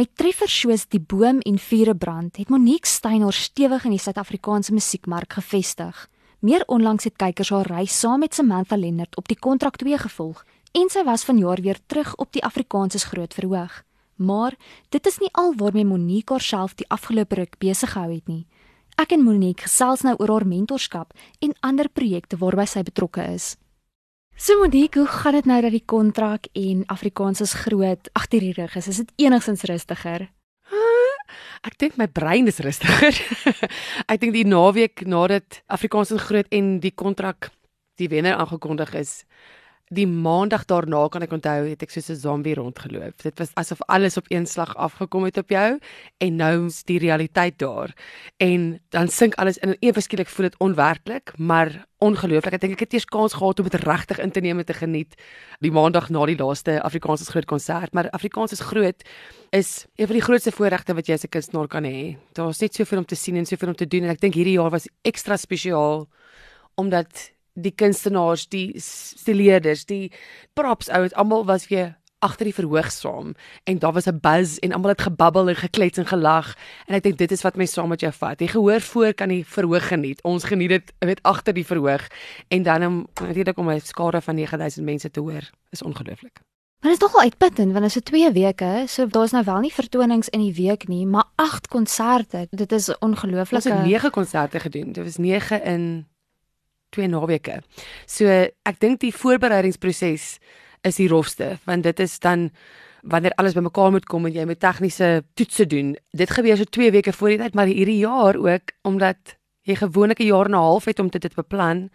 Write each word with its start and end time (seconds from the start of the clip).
Met 0.00 0.14
treffers 0.16 0.54
soos 0.62 0.86
Die 0.88 1.00
Boom 1.00 1.42
en 1.44 1.58
Vure 1.60 1.92
brand 1.94 2.38
het 2.40 2.48
Monique 2.48 2.88
Steynor 2.88 3.36
stewig 3.36 3.82
in 3.84 3.92
die 3.92 4.00
Suid-Afrikaanse 4.00 4.72
musiekmark 4.72 5.34
gevestig. 5.36 6.06
Meer 6.40 6.62
onlangs 6.72 7.04
het 7.04 7.18
kykers 7.20 7.50
haar 7.52 7.68
reis 7.68 7.98
saam 8.00 8.24
met 8.24 8.32
Samantha 8.32 8.78
Lennard 8.80 9.18
op 9.20 9.28
die 9.28 9.36
kontrak 9.36 9.76
2 9.76 9.98
gevolg 10.00 10.40
en 10.72 10.88
sy 10.88 11.04
was 11.04 11.26
vanjaar 11.28 11.60
weer 11.60 11.76
terug 11.86 12.14
op 12.16 12.32
die 12.32 12.40
Afrikaanse 12.48 13.02
groot 13.10 13.36
verhoog. 13.36 13.82
Maar 14.16 14.56
dit 14.88 15.06
is 15.06 15.20
nie 15.20 15.28
al 15.32 15.52
waarmee 15.60 15.84
Monique 15.84 16.32
haarself 16.32 16.78
die 16.80 16.88
afgelope 16.88 17.36
ruk 17.42 17.60
besig 17.60 17.92
gehou 17.92 18.14
het 18.14 18.28
nie. 18.32 18.46
Ek 18.96 19.12
en 19.12 19.26
Monique 19.26 19.68
gesels 19.68 20.00
nou 20.00 20.16
oor 20.16 20.38
haar 20.38 20.48
mentorskap 20.48 21.12
en 21.44 21.52
ander 21.60 21.92
projekte 21.92 22.40
waarby 22.40 22.64
sy 22.64 22.88
betrokke 22.88 23.28
is. 23.34 23.58
So 24.40 24.56
Monique, 24.56 24.98
hoe 24.98 25.06
gaan 25.06 25.32
dit 25.32 25.44
nou 25.44 25.60
dat 25.60 25.70
die 25.70 25.82
kontrak 25.84 26.46
en 26.56 26.86
Afrikaans 26.86 27.42
is 27.44 27.52
groot 27.52 28.08
agter 28.16 28.40
die 28.40 28.54
rug 28.56 28.72
is? 28.74 28.86
Is 28.88 28.96
dit 28.96 29.10
enigstens 29.20 29.66
rustiger? 29.68 30.30
Ek 31.60 31.76
dink 31.76 31.98
my 32.00 32.06
brein 32.08 32.48
is 32.48 32.62
rustiger. 32.64 33.12
ek 34.12 34.22
dink 34.22 34.32
die 34.32 34.46
naweek 34.48 35.04
nadat 35.04 35.60
Afrikaans 35.68 36.14
is 36.16 36.24
groot 36.24 36.48
en 36.56 36.78
die 36.80 36.94
kontrak 36.96 37.50
die 38.00 38.08
wenner 38.08 38.40
aangekondig 38.40 38.94
is, 38.96 39.12
die 39.90 40.06
maandag 40.06 40.68
daarna 40.70 41.00
kan 41.10 41.24
ek 41.26 41.32
onthou 41.34 41.64
het 41.66 41.80
ek 41.82 41.90
soos 41.90 42.10
'n 42.10 42.22
zombie 42.22 42.54
rondgeloop. 42.54 43.22
Dit 43.22 43.38
was 43.38 43.50
asof 43.54 43.82
alles 43.88 44.16
op 44.16 44.24
een 44.28 44.46
slag 44.46 44.76
afgekom 44.76 45.24
het 45.24 45.36
op 45.36 45.50
jou 45.50 45.78
en 46.18 46.36
nou 46.36 46.66
is 46.66 46.84
die 46.84 46.98
realiteit 46.98 47.58
daar. 47.58 47.90
En 48.38 48.80
dan 48.90 49.08
sink 49.08 49.34
alles 49.34 49.58
in 49.58 49.70
en 49.70 49.76
ewe 49.80 50.00
skielik 50.00 50.28
voel 50.28 50.46
dit 50.48 50.58
onwerklik, 50.58 51.32
maar 51.38 51.86
ongelooflik. 51.98 52.54
Ek 52.54 52.60
dink 52.60 52.72
ek 52.72 52.80
het 52.80 52.92
eers 52.92 53.04
kans 53.04 53.32
gehad 53.34 53.58
om 53.58 53.68
dit 53.68 53.82
regtig 53.82 54.18
in 54.18 54.30
te 54.30 54.40
neem 54.40 54.58
en 54.58 54.64
te 54.64 54.74
geniet 54.74 55.14
die 55.58 55.72
maandag 55.72 56.08
na 56.08 56.24
die 56.26 56.38
laaste 56.38 56.82
Afrikaans 56.82 57.20
is 57.20 57.28
groot 57.28 57.46
konsert, 57.46 57.92
maar 57.92 58.10
Afrikaans 58.10 58.52
is 58.52 58.60
groot 58.60 59.02
is 59.50 59.86
een 59.96 60.06
van 60.06 60.16
die 60.16 60.24
grootste 60.24 60.52
voorregte 60.52 60.94
wat 60.94 61.06
jy 61.06 61.14
as 61.14 61.24
'n 61.24 61.28
kunstenaar 61.28 61.68
kan 61.68 61.84
hê. 61.84 62.16
Daar's 62.32 62.60
net 62.60 62.74
soveel 62.74 62.98
om 62.98 63.04
te 63.04 63.16
sien 63.16 63.36
en 63.36 63.46
soveel 63.46 63.68
om 63.68 63.76
te 63.76 63.86
doen 63.86 64.04
en 64.04 64.10
ek 64.10 64.20
dink 64.20 64.34
hierdie 64.34 64.58
jaar 64.58 64.70
was 64.70 64.88
ekstra 65.02 65.36
spesiaal 65.36 66.08
omdat 66.76 67.32
die 67.54 67.74
kunstenaars, 67.74 68.48
die 68.48 68.72
stileerders, 68.80 69.84
die 69.84 70.12
props 70.52 70.88
ouens, 70.88 71.14
almal 71.14 71.44
was 71.44 71.68
weer 71.68 72.00
agter 72.20 72.48
die 72.50 72.54
verhoog 72.54 72.90
saam 72.92 73.32
en 73.64 73.78
daar 73.80 73.92
was 73.92 74.06
'n 74.06 74.20
buzz 74.20 74.58
en 74.58 74.72
almal 74.72 74.90
het 74.90 75.02
gebabbel 75.02 75.48
en 75.48 75.56
geklets 75.56 75.98
en 75.98 76.06
gelag 76.06 76.56
en 76.86 76.94
ek 76.94 77.02
dink 77.02 77.18
dit 77.18 77.32
is 77.32 77.42
wat 77.42 77.56
my 77.56 77.66
saam 77.66 77.88
met 77.88 78.00
jou 78.00 78.12
vat. 78.12 78.40
Jy 78.40 78.46
gehoor 78.46 78.80
voor 78.80 79.14
kan 79.14 79.28
die 79.28 79.44
verhoog 79.44 79.88
geniet. 79.88 80.22
Ons 80.22 80.44
geniet 80.44 80.68
dit 80.68 80.92
weet 80.98 81.22
agter 81.22 81.54
die 81.54 81.66
verhoog 81.66 82.06
en 82.48 82.62
dan 82.62 82.84
om 82.84 83.06
natuurlik 83.20 83.58
om 83.58 83.70
'n 83.70 83.80
skare 83.80 84.20
van 84.20 84.34
9000 84.34 84.84
mense 84.84 85.10
te 85.10 85.20
hoor 85.20 85.50
is 85.70 85.82
ongelooflik. 85.82 86.40
Maar 86.80 86.90
dit 86.90 87.00
is 87.00 87.06
nogal 87.06 87.20
uitputtend 87.20 87.72
want 87.72 87.84
dit 87.84 87.96
is 87.96 88.02
2 88.02 88.32
weke, 88.32 88.84
so 88.86 89.06
daar's 89.06 89.30
nou 89.30 89.44
wel 89.44 89.60
nie 89.60 89.72
vertonings 89.72 90.28
in 90.28 90.40
die 90.40 90.54
week 90.54 90.88
nie, 90.88 91.06
maar 91.06 91.24
8 91.34 91.68
konserte. 91.68 92.46
Dit 92.50 92.72
is 92.72 92.98
ongelooflik. 92.98 93.64
Ons 93.64 93.64
het 93.64 93.84
9 93.84 94.10
konserte 94.10 94.60
gedoen. 94.60 94.92
Dit 94.92 95.04
was 95.04 95.16
9 95.16 95.64
in 95.64 96.06
twee 96.90 97.08
naweke. 97.08 97.60
So 98.06 98.26
ek 98.26 98.80
dink 98.80 99.00
die 99.00 99.14
voorbereidingsproses 99.14 100.38
is 100.82 100.96
die 100.96 101.08
rofste 101.08 101.58
want 101.64 101.84
dit 101.84 102.00
is 102.00 102.18
dan 102.18 102.50
wanneer 103.02 103.32
alles 103.40 103.56
bymekaar 103.56 103.90
moet 103.90 104.06
kom 104.06 104.26
en 104.26 104.34
jy 104.34 104.44
moet 104.44 104.60
tegniese 104.60 105.22
toetse 105.34 105.66
doen. 105.66 105.94
Dit 106.12 106.30
gebeur 106.30 106.56
so 106.56 106.64
2 106.64 106.90
weke 106.92 107.12
voor 107.12 107.32
die 107.32 107.38
tyd, 107.40 107.54
maar 107.54 107.70
hierdie 107.70 108.00
jaar 108.02 108.36
ook 108.36 108.74
omdat 108.82 109.36
jy 109.64 109.76
gewoonlik 109.76 110.20
'n 110.20 110.26
jaar 110.26 110.46
en 110.46 110.52
'n 110.52 110.66
half 110.68 110.84
het 110.84 110.98
om 110.98 111.08
dit 111.08 111.20
te 111.20 111.30
beplan, 111.34 111.90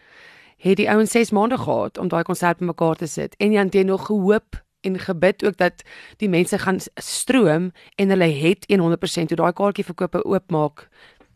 het 0.57 0.77
die 0.77 0.89
ouens 0.89 1.11
6 1.11 1.31
maande 1.31 1.57
gehad 1.57 1.97
om 1.97 2.07
daai 2.07 2.23
konsert 2.23 2.57
bymekaar 2.57 2.95
te 2.95 3.07
sit. 3.07 3.35
En 3.37 3.51
jy 3.51 3.61
het 3.61 3.85
nog 3.85 4.05
gehoop 4.05 4.63
en 4.81 4.99
gebid 4.99 5.45
ook 5.45 5.57
dat 5.57 5.83
die 6.17 6.29
mense 6.29 6.59
gaan 6.59 6.79
stroom 6.95 7.71
en 7.95 8.09
hulle 8.09 8.29
het 8.29 8.65
100% 8.69 9.27
toe 9.27 9.37
daai 9.37 9.53
kaartjie 9.53 9.85
verkope 9.85 10.23
oopmaak 10.23 10.87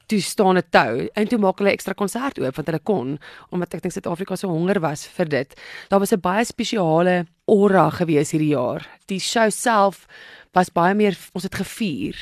toe 0.10 0.22
staan 0.22 0.58
'n 0.58 0.70
tou 0.70 1.08
en 1.14 1.28
toe 1.28 1.40
maak 1.40 1.60
hulle 1.60 1.72
ekstra 1.72 1.94
konsert 1.94 2.40
oop 2.40 2.56
want 2.56 2.68
hulle 2.68 2.84
kon 2.84 3.20
omdat 3.52 3.74
ek 3.74 3.82
dink 3.82 3.94
Suid-Afrika 3.94 4.36
so 4.36 4.50
honger 4.50 4.80
was 4.82 5.08
vir 5.08 5.30
dit. 5.30 5.50
Daar 5.90 6.00
was 6.00 6.14
'n 6.14 6.22
baie 6.22 6.46
spesiale 6.46 7.26
aura 7.48 7.90
gewees 7.90 8.32
hierdie 8.32 8.56
jaar. 8.56 8.86
Die 9.08 9.20
show 9.20 9.50
self 9.50 10.08
was 10.54 10.72
baie 10.74 10.96
meer 10.96 11.18
ons 11.34 11.44
het 11.44 11.56
gevier. 11.56 12.16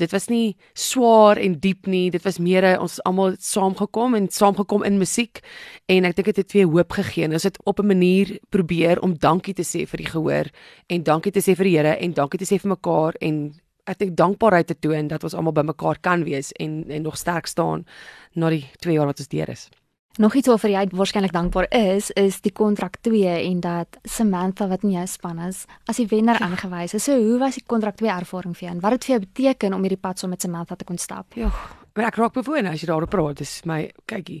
Dit 0.00 0.12
was 0.12 0.28
nie 0.28 0.56
swaar 0.74 1.36
en 1.36 1.58
diep 1.60 1.86
nie. 1.86 2.10
Dit 2.10 2.24
was 2.24 2.38
meer 2.38 2.80
ons 2.80 3.00
almal 3.04 3.36
saamgekom 3.38 4.14
en 4.14 4.28
saamgekom 4.28 4.84
in 4.84 4.98
musiek 4.98 5.42
en 5.86 6.04
ek 6.04 6.16
dink 6.16 6.26
dit 6.26 6.36
het 6.36 6.52
weer 6.52 6.66
hoop 6.66 6.92
gegee. 6.92 7.28
Ons 7.28 7.44
het 7.44 7.58
op 7.64 7.80
'n 7.80 7.86
manier 7.86 8.38
probeer 8.48 9.00
om 9.02 9.18
dankie 9.18 9.54
te 9.54 9.64
sê 9.64 9.86
vir 9.86 9.98
die 9.98 10.10
gehoor 10.10 10.46
en 10.88 11.02
dankie 11.02 11.32
te 11.32 11.40
sê 11.40 11.56
vir 11.56 11.64
die 11.64 11.76
Here 11.76 11.96
en 12.00 12.12
dankie 12.12 12.38
te 12.38 12.44
sê 12.44 12.58
vir 12.60 12.70
mekaar 12.70 13.14
en 13.20 13.52
ek 13.86 13.98
dink 14.02 14.16
dankbaarheid 14.18 14.66
te 14.70 14.76
toon 14.78 15.08
dat 15.08 15.24
ons 15.24 15.34
almal 15.34 15.54
bymekaar 15.56 16.00
kan 16.02 16.24
wees 16.26 16.52
en 16.62 16.84
en 16.90 17.02
nog 17.06 17.18
sterk 17.18 17.46
staan 17.46 17.86
na 18.34 18.50
die 18.50 18.64
2 18.84 18.94
jaar 18.94 19.06
wat 19.06 19.22
ons 19.22 19.32
deur 19.32 19.48
is. 19.52 19.68
Nog 20.16 20.34
iets 20.34 20.48
waarvoor 20.48 20.70
jy 20.72 20.84
waarskynlik 20.96 21.32
dankbaar 21.32 21.66
is, 21.76 22.10
is 22.16 22.40
die 22.40 22.52
kontrak 22.52 22.96
2 23.04 23.28
en 23.28 23.60
dat 23.60 23.98
Samantha 24.08 24.68
wat 24.68 24.82
in 24.82 24.94
jou 24.94 25.06
span 25.06 25.38
is, 25.44 25.66
as 25.84 26.00
die 26.00 26.06
wenner 26.08 26.40
ja. 26.40 26.46
aangewys 26.48 26.94
is. 26.96 27.04
So 27.04 27.18
hoe 27.20 27.38
was 27.38 27.58
die 27.58 27.64
kontrak 27.66 27.98
2 28.00 28.08
ervaring 28.14 28.56
vir 28.56 28.68
jou 28.68 28.72
en 28.74 28.80
wat 28.80 28.96
het 28.96 29.04
vir 29.04 29.14
jou 29.14 29.20
beteken 29.26 29.76
om 29.76 29.84
hierdie 29.84 30.00
pad 30.00 30.18
saam 30.18 30.30
so 30.30 30.32
met 30.32 30.46
Samantha 30.46 30.76
te 30.76 30.88
kon 30.88 30.98
stap? 30.98 31.36
Ja, 31.36 31.52
ek 32.00 32.16
raak 32.16 32.32
bewoon 32.32 32.70
as 32.70 32.80
jy 32.80 32.88
daaroor 32.88 33.12
praat. 33.12 33.42
Dis 33.42 33.60
my 33.68 33.90
kykie. 34.08 34.40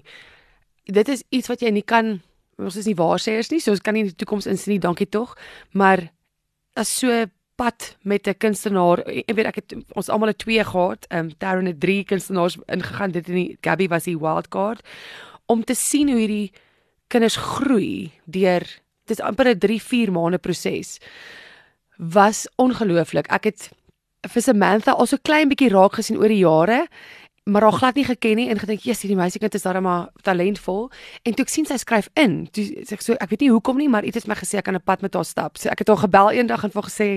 Dit 0.88 1.12
is 1.12 1.26
iets 1.28 1.52
wat 1.52 1.60
jy 1.60 1.74
nie 1.76 1.84
kan 1.84 2.20
ons 2.56 2.76
is 2.80 2.88
nie 2.88 2.96
waarsêers 2.96 3.50
nie, 3.52 3.60
so 3.60 3.74
ons 3.74 3.84
kan 3.84 3.96
nie 3.96 4.06
in 4.06 4.12
die 4.12 4.16
toekoms 4.16 4.48
insien 4.48 4.74
nie, 4.74 4.82
dankie 4.82 5.08
tog. 5.12 5.34
Maar 5.76 6.06
as 6.76 6.92
so 7.02 7.12
pad 7.56 7.96
met 8.02 8.28
'n 8.28 8.36
kunstenaar. 8.38 8.98
Ek 9.06 9.34
weet 9.34 9.46
ek 9.46 9.54
het 9.54 9.74
ons 9.92 10.08
almal 10.08 10.28
het 10.28 10.38
twee 10.38 10.64
gehad. 10.64 11.06
Ehm 11.08 11.24
um, 11.24 11.32
Darren 11.38 11.66
het 11.66 11.80
drie 11.80 12.04
kunstenaars 12.04 12.56
ingegaan. 12.66 13.10
Dit 13.10 13.28
in 13.28 13.34
die 13.34 13.58
Gabby 13.60 13.88
was 13.88 14.04
die 14.04 14.18
wild 14.18 14.48
card 14.48 14.80
om 15.46 15.64
te 15.64 15.74
sien 15.74 16.08
hoe 16.08 16.18
hierdie 16.18 16.52
kinders 17.08 17.36
groei 17.36 18.10
deur 18.24 18.66
dit 19.06 19.18
is 19.18 19.24
amper 19.24 19.48
'n 19.48 19.58
3-4 19.58 20.10
maande 20.10 20.38
proses. 20.38 20.98
Was 21.96 22.48
ongelooflik. 22.56 23.26
Ek 23.30 23.44
het 23.44 23.70
vir 24.20 24.42
Samantha 24.42 24.92
al 24.92 25.06
so 25.06 25.16
klein 25.22 25.48
bietjie 25.48 25.70
raak 25.70 25.94
gesien 25.94 26.18
oor 26.18 26.28
die 26.28 26.42
jare 26.42 26.86
maar 27.50 27.62
haar 27.62 27.72
glad 27.72 27.94
nie 27.94 28.04
geken 28.04 28.36
nie 28.36 28.48
en 28.50 28.58
gedink 28.58 28.82
jy's 28.82 29.04
hierdie 29.04 29.18
meisiekind 29.18 29.54
is 29.54 29.62
darem 29.62 29.84
maar 29.86 30.08
talentvol. 30.26 30.88
En 31.22 31.34
toe 31.34 31.44
ek 31.46 31.52
sien 31.52 31.66
sy 31.68 31.76
skryf 31.78 32.08
in 32.18 32.48
toe 32.50 32.64
sê 32.82 32.96
ek 32.96 33.04
so 33.04 33.14
ek 33.22 33.30
weet 33.30 33.44
nie 33.44 33.52
hoekom 33.54 33.78
nie 33.78 33.86
maar 33.92 34.06
iets 34.06 34.18
het 34.18 34.26
my 34.26 34.34
gesê 34.34 34.58
ek 34.58 34.66
kan 34.66 34.74
'n 34.74 34.82
pad 34.82 35.02
met 35.02 35.14
haar 35.14 35.24
stap. 35.24 35.58
So 35.58 35.70
ek 35.70 35.78
het 35.78 35.88
haar 35.88 36.02
gebel 36.02 36.30
eendag 36.32 36.64
en 36.64 36.74
vir 36.74 36.82
gesê 36.82 37.08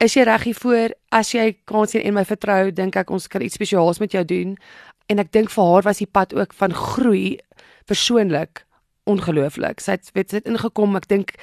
is 0.00 0.14
jy 0.14 0.22
reg 0.24 0.42
hiervoor? 0.42 0.90
As 1.12 1.32
jy 1.32 1.56
kan 1.64 1.86
sien 1.86 2.02
en 2.02 2.14
my 2.14 2.24
vertrou 2.24 2.72
dink 2.72 2.96
ek 2.96 3.10
ons 3.10 3.28
kan 3.28 3.42
iets 3.42 3.54
spesiaals 3.54 4.00
met 4.00 4.12
jou 4.12 4.24
doen. 4.24 4.56
En 5.08 5.18
ek 5.18 5.32
dink 5.32 5.50
vir 5.50 5.64
haar 5.64 5.82
was 5.82 5.98
die 5.98 6.10
pad 6.10 6.34
ook 6.34 6.52
van 6.52 6.74
groei 6.74 7.38
persoonlik 7.86 8.66
ongelooflik. 9.06 9.80
Sy 9.80 9.92
het 9.92 10.10
weet 10.12 10.30
sy 10.30 10.36
het 10.36 10.46
ingekom 10.46 10.96
ek 10.96 11.08
dink 11.08 11.34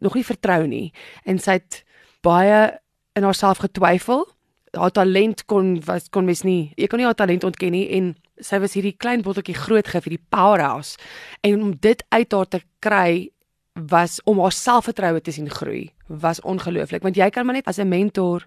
nog 0.00 0.14
nie 0.14 0.24
vertrou 0.24 0.66
nie. 0.66 0.92
En 1.24 1.38
sy 1.38 1.52
het 1.60 1.84
baie 2.22 2.80
in 3.14 3.22
haarself 3.22 3.58
getwyfel 3.58 4.35
haar 4.76 4.92
talent 4.92 5.44
kon 5.46 5.80
was 5.86 6.08
kon 6.08 6.24
mens 6.24 6.44
nie 6.44 6.72
jy 6.76 6.86
kon 6.86 6.98
nie 6.98 7.08
haar 7.08 7.18
talent 7.18 7.44
ontken 7.44 7.72
nie 7.72 7.86
en 7.98 8.14
sy 8.40 8.60
was 8.60 8.76
hierdie 8.76 8.96
klein 8.96 9.22
botteltjie 9.24 9.56
groot 9.56 9.88
gif 9.88 10.04
hierdie 10.04 10.24
powerhouse. 10.30 10.96
En 11.42 11.62
om 11.62 11.76
dit 11.80 12.04
uit 12.08 12.32
haar 12.32 12.48
te 12.48 12.60
kry 12.84 13.30
was 13.74 14.20
om 14.24 14.40
haar 14.40 14.52
selfvertroue 14.52 15.20
te 15.20 15.32
sien 15.32 15.50
groei 15.50 15.90
was 16.06 16.40
ongelooflik. 16.40 17.02
Want 17.02 17.16
jy 17.16 17.30
kan 17.30 17.46
maar 17.46 17.54
net 17.54 17.68
as 17.68 17.78
'n 17.78 17.88
mentor 17.88 18.46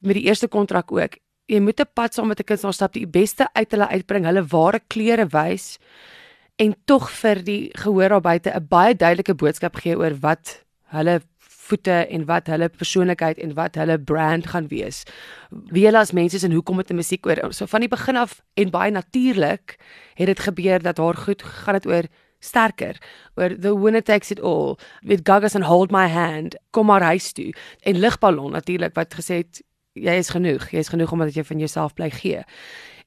met 0.00 0.14
die 0.14 0.26
eerste 0.26 0.48
kontrak 0.48 0.92
ook 0.92 1.18
jy 1.46 1.60
moet 1.60 1.80
'n 1.80 1.90
pad 1.94 2.14
saam 2.14 2.28
met 2.28 2.40
'n 2.40 2.44
kind 2.44 2.74
stap 2.74 2.92
die 2.92 3.06
beste 3.06 3.48
uit 3.52 3.70
hulle 3.70 3.88
uitbring 3.88 4.24
hulle 4.24 4.44
ware 4.46 4.80
kleure 4.88 5.26
wys 5.26 5.78
en 6.56 6.74
tog 6.84 7.10
vir 7.10 7.42
die 7.42 7.70
gehoor 7.74 8.08
daar 8.08 8.20
buite 8.20 8.50
'n 8.50 8.66
baie 8.68 8.94
duidelike 8.94 9.34
boodskap 9.34 9.76
gee 9.76 9.96
oor 9.96 10.14
wat 10.20 10.64
hulle 10.84 11.20
voete 11.72 12.02
en 12.12 12.26
wat 12.28 12.50
hulle 12.52 12.68
persoonlikheid 12.68 13.40
en 13.40 13.54
wat 13.56 13.78
hulle 13.80 13.98
brand 13.98 14.46
gaan 14.52 14.68
wees. 14.68 15.02
Wie 15.72 15.86
hulle 15.88 16.02
as 16.02 16.12
mense 16.12 16.36
is 16.36 16.44
en 16.44 16.52
hoekom 16.52 16.76
met 16.80 16.90
die 16.92 16.98
musiek 16.98 17.26
oor. 17.26 17.40
So 17.52 17.66
van 17.70 17.84
die 17.84 17.90
begin 17.92 18.20
af 18.20 18.40
en 18.60 18.72
baie 18.74 18.92
natuurlik 18.92 19.78
het 20.20 20.28
dit 20.28 20.44
gebeur 20.48 20.82
dat 20.82 21.00
haar 21.00 21.16
goed 21.24 21.42
gaan 21.42 21.80
dit 21.80 21.88
oor 21.88 22.08
sterker 22.42 22.98
oor 23.38 23.54
the 23.54 23.72
winner 23.78 24.02
takes 24.02 24.30
it 24.30 24.40
all. 24.40 24.76
With 25.02 25.24
gagas 25.24 25.56
and 25.56 25.64
hold 25.64 25.90
my 25.90 26.08
hand 26.08 26.58
kom 26.70 26.86
maar 26.86 27.02
huis 27.02 27.32
toe. 27.32 27.52
En 27.80 28.00
ligballon 28.00 28.52
natuurlik 28.52 28.94
wat 28.94 29.14
gesê 29.14 29.42
het 29.44 29.62
jy 29.92 30.16
is 30.20 30.32
genoeg. 30.32 30.70
Jy 30.72 30.84
is 30.84 30.92
genoeg 30.92 31.12
omdat 31.12 31.34
jy 31.34 31.44
van 31.44 31.58
jouself 31.58 31.94
bly 31.94 32.10
gee. 32.10 32.42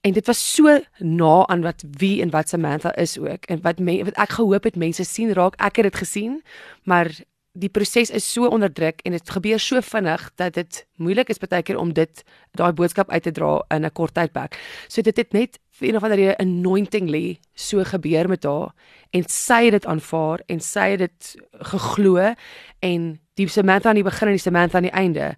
En 0.05 0.13
dit 0.13 0.25
was 0.25 0.41
so 0.53 0.79
na 1.01 1.45
aan 1.49 1.63
wat 1.65 1.83
wie 1.97 2.21
en 2.21 2.29
wat 2.29 2.49
Samantha 2.49 2.93
is 2.95 3.17
ook 3.17 3.45
en 3.49 3.61
wat, 3.61 3.79
me, 3.79 4.03
wat 4.05 4.17
ek 4.21 4.37
gehoop 4.37 4.67
het 4.69 4.75
mense 4.77 5.03
sien 5.03 5.33
raak. 5.33 5.57
Ek 5.57 5.81
het 5.81 5.89
dit 5.89 6.01
gesien 6.03 6.41
maar 6.83 7.09
die 7.55 7.69
proses 7.71 8.11
is 8.11 8.25
so 8.27 8.49
onderdruk 8.51 8.99
en 9.07 9.15
dit 9.15 9.29
gebeur 9.31 9.59
so 9.63 9.81
vinnig 9.81 10.23
dat 10.35 10.57
dit 10.57 10.81
moeilik 10.99 11.29
is 11.31 11.39
baie 11.39 11.63
keer 11.63 11.79
om 11.79 11.93
dit 11.95 12.23
daai 12.59 12.71
boodskap 12.75 13.11
uit 13.11 13.23
te 13.23 13.31
dra 13.31 13.63
in 13.71 13.85
'n 13.85 13.91
kort 13.91 14.13
tydperk. 14.13 14.59
So 14.87 15.01
dit 15.01 15.17
het 15.17 15.33
net 15.33 15.59
vir 15.71 15.87
een 15.87 15.95
of 15.95 16.03
ander 16.03 16.17
rede 16.17 16.37
anointingly 16.37 17.39
so 17.55 17.83
gebeur 17.83 18.27
met 18.27 18.43
haar 18.43 18.73
en 19.11 19.23
sy 19.27 19.63
het 19.63 19.71
dit 19.71 19.85
aanvaar 19.85 20.39
en 20.47 20.59
sy 20.59 20.89
het 20.89 20.99
dit 20.99 21.35
geglo 21.71 22.35
en 22.79 23.19
die 23.35 23.47
Samantha 23.47 23.89
aan 23.89 23.95
die 23.95 24.03
begin 24.03 24.27
en 24.27 24.33
die 24.33 24.39
Samantha 24.39 24.77
aan 24.77 24.89
die 24.89 24.91
einde 24.91 25.35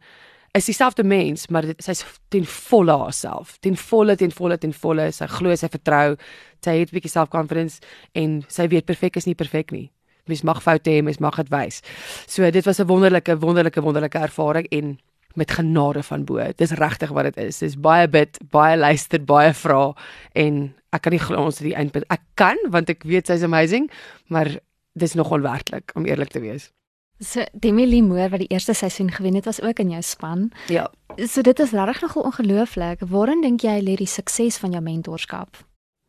is 0.54 0.66
dieselfde 0.66 1.04
mens, 1.04 1.48
maar 1.48 1.66
dit 1.66 1.84
sy's 1.84 2.04
ten 2.30 2.46
volle 2.46 2.98
haarself. 2.98 3.58
Ten 3.60 3.76
volle, 3.78 4.16
ten 4.16 4.32
volle, 4.32 4.58
ten 4.58 4.74
volle. 4.74 5.12
Sy 5.12 5.28
glo, 5.28 5.56
sy 5.56 5.70
vertrou. 5.70 6.16
Sy 6.64 6.80
het 6.80 6.90
'n 6.90 6.96
bietjie 6.96 7.12
self-confidence 7.12 7.80
en 8.14 8.44
sy 8.48 8.68
weet 8.68 8.86
perfek 8.86 9.16
is 9.18 9.26
nie 9.26 9.36
perfek 9.36 9.72
nie. 9.72 9.92
Mens 10.28 10.44
mag 10.48 10.62
foute 10.64 10.90
hê, 10.92 11.04
mens 11.04 11.20
mag 11.24 11.36
dit 11.36 11.50
wys. 11.54 11.82
So 12.28 12.50
dit 12.52 12.66
was 12.66 12.80
'n 12.80 12.88
wonderlike, 12.88 13.40
wonderlike, 13.40 13.82
wonderlike 13.82 14.18
ervaring 14.18 14.68
en 14.72 15.00
met 15.38 15.52
genade 15.52 16.04
van 16.04 16.24
bo. 16.26 16.42
Dis 16.56 16.72
regtig 16.72 17.10
wat 17.10 17.24
dit 17.24 17.38
is. 17.38 17.58
Dis 17.58 17.78
baie 17.78 18.08
bid, 18.08 18.40
baie 18.50 18.78
luister, 18.78 19.24
baie 19.24 19.54
vra 19.54 19.94
en 20.34 20.74
ek 20.90 21.02
kan 21.02 21.14
nie 21.14 21.22
glo 21.22 21.44
ons 21.46 21.60
het 21.60 21.68
die 21.68 21.76
eindpunt. 21.78 22.08
Ek 22.10 22.24
kan 22.40 22.58
want 22.74 22.90
ek 22.90 23.06
weet 23.06 23.30
sy's 23.30 23.46
amazing, 23.46 23.92
maar 24.34 24.50
dis 24.98 25.14
nog 25.14 25.32
onwerklik 25.32 25.94
om 25.96 26.06
eerlik 26.10 26.34
te 26.34 26.42
wees. 26.42 26.72
So 27.20 27.46
Demi 27.54 27.88
Lee 27.90 28.04
Moore 28.06 28.30
wat 28.30 28.44
die 28.44 28.52
eerste 28.54 28.74
seisoen 28.78 29.12
gewen 29.12 29.36
het 29.36 29.46
was 29.46 29.62
ook 29.62 29.80
in 29.80 29.90
jou 29.90 30.02
span. 30.02 30.52
Ja. 30.70 30.86
So 31.26 31.42
dit 31.42 31.60
is 31.60 31.72
regtig 31.72 32.02
nogal 32.02 32.24
ongelooflik. 32.30 33.02
Waarin 33.10 33.42
dink 33.42 33.62
jy 33.66 33.80
lê 33.82 33.96
die 33.98 34.10
sukses 34.10 34.58
van 34.62 34.72
jou 34.72 34.82
mentorskap? 34.82 35.58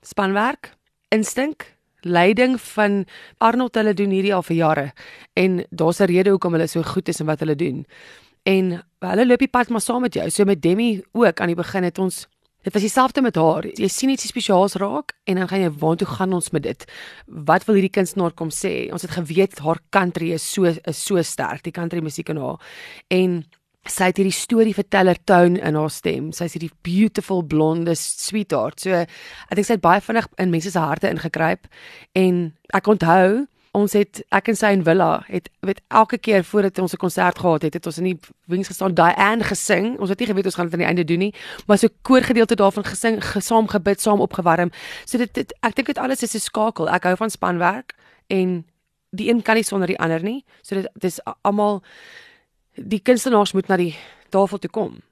Spanwerk, 0.05 0.75
instink, 1.09 1.65
leiding 2.00 2.61
van 2.61 3.05
Arnold 3.39 3.75
hulle 3.75 3.95
doen 3.95 4.11
hierdie 4.11 4.35
al 4.35 4.43
vir 4.43 4.56
jare 4.56 4.87
en 5.35 5.65
daar's 5.71 6.00
'n 6.00 6.11
rede 6.11 6.31
hoekom 6.31 6.53
hulle 6.53 6.67
so 6.67 6.83
goed 6.83 7.09
is 7.09 7.21
in 7.21 7.27
wat 7.27 7.41
hulle 7.41 7.56
doen. 7.56 7.87
En 8.43 8.83
hulle 8.99 9.27
loop 9.27 9.39
die 9.39 9.49
pad 9.49 9.69
maar 9.69 9.81
saam 9.81 10.00
met 10.00 10.15
jou. 10.15 10.31
So 10.31 10.45
met 10.45 10.62
Demi 10.62 11.03
ook 11.12 11.41
aan 11.41 11.47
die 11.47 11.56
begin 11.56 11.83
het 11.83 11.99
ons 11.99 12.27
Dit 12.62 12.73
was 12.73 12.83
dieselfde 12.83 13.23
met 13.23 13.37
haar. 13.37 13.65
Jy 13.79 13.89
sien 13.89 14.11
iets 14.11 14.27
spesiaals 14.27 14.75
raak 14.75 15.15
en 15.25 15.39
dan 15.39 15.49
gaan 15.49 15.61
jy 15.62 15.71
waartoe 15.71 16.09
gaan 16.11 16.33
ons 16.33 16.50
met 16.50 16.62
dit? 16.62 16.85
Wat 17.27 17.65
wil 17.65 17.79
hierdie 17.79 17.95
kunstenaar 17.95 18.35
kom 18.35 18.51
sê? 18.51 18.91
Ons 18.93 19.06
het 19.06 19.15
geweet 19.15 19.59
haar 19.59 19.79
country 19.94 20.33
is 20.35 20.44
so 20.53 20.67
is 20.67 21.05
so 21.05 21.23
sterk, 21.23 21.62
die 21.62 21.73
country 21.73 22.03
musiek 22.03 22.29
in 22.29 22.37
haar. 22.43 22.59
En 23.09 23.44
sy 23.88 24.11
het 24.11 24.19
hierdie 24.20 24.35
storieverteller 24.35 25.19
tone 25.25 25.61
in 25.61 25.76
haar 25.79 25.93
stem. 25.93 26.32
Sy's 26.37 26.56
hierdie 26.56 26.73
beautiful 26.87 27.43
blonde 27.43 27.94
sweetheart. 27.99 28.81
So 28.81 29.05
ek 29.05 29.55
dink 29.55 29.69
sy 29.69 29.79
het 29.79 29.85
baie 29.85 30.02
vinnig 30.05 30.29
in 30.38 30.52
mense 30.55 30.73
se 30.73 30.82
harte 30.82 31.11
ingekruip 31.11 31.69
en 32.19 32.43
ek 32.76 32.90
onthou 32.90 33.46
ons 33.76 33.93
het 33.94 34.20
ek 34.35 34.49
en 34.50 34.56
sy 34.58 34.70
in 34.75 34.82
villa 34.87 35.11
het 35.29 35.49
weet 35.67 35.81
elke 35.94 36.19
keer 36.19 36.44
voordat 36.44 36.79
ons 36.82 36.94
'n 36.94 37.02
konsert 37.05 37.38
gehad 37.38 37.62
het, 37.62 37.75
het 37.75 37.87
ons 37.87 37.99
in 37.99 38.05
die 38.05 38.19
wings 38.46 38.69
gestaan 38.69 38.94
Diane 38.94 39.44
gesing. 39.44 39.99
Ons 39.99 40.08
het 40.08 40.19
nie 40.19 40.29
geweet 40.29 40.44
ons 40.44 40.55
gaan 40.55 40.64
dit 40.67 40.75
aan 40.75 40.84
die 40.84 40.88
einde 40.88 41.05
doen 41.05 41.19
nie, 41.19 41.34
maar 41.67 41.79
so 41.79 41.88
koorgedeelte 42.02 42.55
daarvan 42.56 42.84
gesing, 42.84 43.25
gesaam 43.25 43.69
gebid, 43.69 44.00
saam 44.00 44.20
opgewarm. 44.20 44.70
So 45.05 45.19
dit, 45.19 45.34
dit 45.34 45.55
ek 45.61 45.75
dink 45.75 45.87
dit 45.87 45.99
alles 45.99 46.23
is 46.23 46.34
'n 46.34 46.41
skakel. 46.41 46.88
Ek 46.88 47.05
hou 47.05 47.17
van 47.17 47.31
spanwerk 47.31 47.94
en 48.26 48.64
die 49.11 49.29
een 49.29 49.43
kan 49.43 49.55
nie 49.55 49.64
sonder 49.64 49.87
die 49.87 49.99
ander 49.99 50.23
nie. 50.23 50.44
So 50.62 50.75
dit 50.75 50.88
dis 50.94 51.20
almal 51.43 51.82
die 52.79 53.01
kunstenaars 53.01 53.53
moet 53.53 53.69
na 53.69 53.77
die 53.77 53.95
tafel 54.31 54.59
toe 54.59 54.71
kom. 54.71 55.03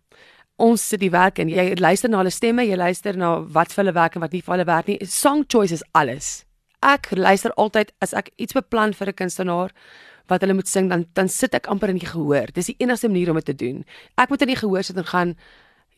Ons 0.56 0.88
sit 0.88 1.00
die 1.00 1.10
werk 1.10 1.38
en 1.38 1.48
jy 1.48 1.74
luister 1.76 2.08
na 2.08 2.18
hulle 2.18 2.30
stemme, 2.30 2.64
jy 2.64 2.76
luister 2.76 3.16
na 3.16 3.40
wat 3.40 3.72
vir 3.72 3.84
hulle 3.84 3.94
werk 3.94 4.16
en 4.16 4.20
wat 4.20 4.32
nie 4.32 4.40
vir 4.40 4.54
hulle 4.54 4.64
werk 4.64 4.86
nie. 4.88 4.98
Song 5.04 5.44
choice 5.44 5.72
is 5.72 5.84
alles 5.92 6.46
ek 6.86 7.10
luister 7.16 7.54
altyd 7.56 7.92
as 8.04 8.14
ek 8.14 8.30
iets 8.36 8.56
beplan 8.56 8.94
vir 8.94 9.08
'n 9.08 9.18
kunstenaar 9.20 9.70
wat 10.28 10.40
hulle 10.40 10.54
moet 10.54 10.68
sing 10.68 10.88
dan 10.88 11.06
dan 11.14 11.28
sit 11.28 11.54
ek 11.54 11.66
amper 11.66 11.88
in 11.88 11.98
die 11.98 12.06
gehoor. 12.06 12.46
Dis 12.52 12.66
die 12.66 12.76
enigste 12.78 13.08
manier 13.08 13.30
om 13.30 13.36
dit 13.36 13.44
te 13.44 13.54
doen. 13.54 13.84
Ek 14.16 14.28
moet 14.28 14.42
in 14.42 14.48
die 14.48 14.62
gehoor 14.62 14.82
sit 14.82 14.96
en 14.96 15.04
gaan 15.04 15.36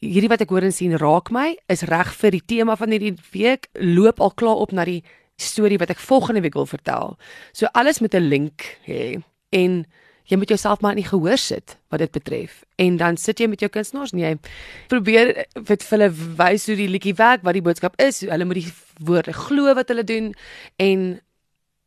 hierdie 0.01 0.29
wat 0.29 0.41
ek 0.41 0.51
hoor 0.51 0.63
en 0.63 0.73
sien 0.73 0.97
raak 0.97 1.31
my, 1.31 1.57
is 1.69 1.83
reg 1.83 2.15
vir 2.15 2.31
die 2.31 2.47
tema 2.47 2.77
van 2.77 2.91
hierdie 2.91 3.17
week, 3.33 3.69
loop 3.75 4.21
al 4.21 4.31
klaar 4.31 4.57
op 4.57 4.73
na 4.73 4.85
die 4.85 5.03
storie 5.37 5.79
wat 5.79 5.91
ek 5.91 5.99
volgende 5.99 6.41
week 6.41 6.55
wil 6.55 6.67
vertel. 6.67 7.19
So 7.53 7.67
alles 7.75 8.01
met 8.01 8.15
'n 8.15 8.29
link 8.29 8.79
hê 8.87 9.23
en 9.51 9.87
jy 10.29 10.37
moet 10.37 10.49
jouself 10.53 10.81
maar 10.85 10.97
in 10.97 11.05
gehoor 11.05 11.39
sit 11.41 11.77
wat 11.89 12.03
dit 12.05 12.11
betref. 12.11 12.65
En 12.77 12.97
dan 12.97 13.17
sit 13.17 13.41
jy 13.41 13.49
met 13.49 13.61
jou 13.65 13.71
kunstenaars 13.73 14.13
en 14.13 14.21
jy 14.23 14.35
probeer 14.93 15.33
vir 15.57 15.85
hulle 15.91 16.11
wys 16.13 16.67
hoe 16.69 16.77
die 16.77 16.89
liedjie 16.91 17.15
werk, 17.17 17.45
wat 17.47 17.57
die 17.57 17.65
boodskap 17.65 17.97
is. 18.03 18.21
Hulle 18.21 18.45
moet 18.45 18.61
die 18.61 18.73
woorde 19.09 19.33
glo 19.33 19.73
wat 19.79 19.89
hulle 19.93 20.05
doen 20.05 20.35
en 20.77 21.07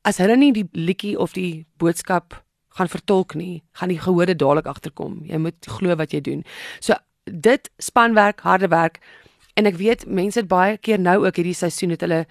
as 0.08 0.18
hulle 0.18 0.38
nie 0.38 0.52
die 0.56 0.66
liedjie 0.74 1.14
of 1.20 1.38
die 1.38 1.66
boodskap 1.78 2.40
gaan 2.78 2.90
vertolk 2.90 3.36
nie, 3.36 3.62
gaan 3.78 3.92
die 3.92 4.00
gehoorde 4.00 4.36
dadelik 4.36 4.66
agterkom. 4.66 5.20
Jy 5.28 5.38
moet 5.44 5.68
glo 5.78 5.96
wat 6.00 6.16
jy 6.16 6.22
doen. 6.26 6.46
So 6.80 6.98
dit 7.26 7.70
spanwerk, 7.78 8.42
harde 8.42 8.72
werk 8.72 8.98
en 9.54 9.70
ek 9.70 9.78
weet 9.78 10.08
mense 10.08 10.40
het 10.40 10.50
baie 10.50 10.80
keer 10.82 11.00
nou 11.00 11.20
ook 11.26 11.38
hierdie 11.38 11.58
seisoen 11.58 11.94
het 11.94 12.02
hulle 12.02 12.24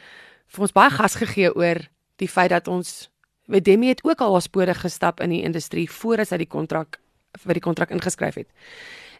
vir 0.51 0.67
ons 0.67 0.75
baie 0.75 0.91
gas 0.91 1.15
gegee 1.21 1.53
oor 1.55 1.85
die 2.19 2.29
feit 2.29 2.51
dat 2.51 2.69
ons 2.69 3.11
Demi 3.59 3.89
het 3.89 4.05
ook 4.05 4.21
al 4.21 4.33
haar 4.33 4.43
spore 4.43 4.75
gestap 4.75 5.21
in 5.21 5.31
die 5.35 5.43
industrie 5.43 5.91
voordat 5.91 6.31
sy 6.31 6.37
die 6.37 6.51
kontrak 6.51 7.01
vir 7.39 7.59
die 7.59 7.63
kontrak 7.63 7.91
ingeskryf 7.91 8.35
het. 8.35 8.49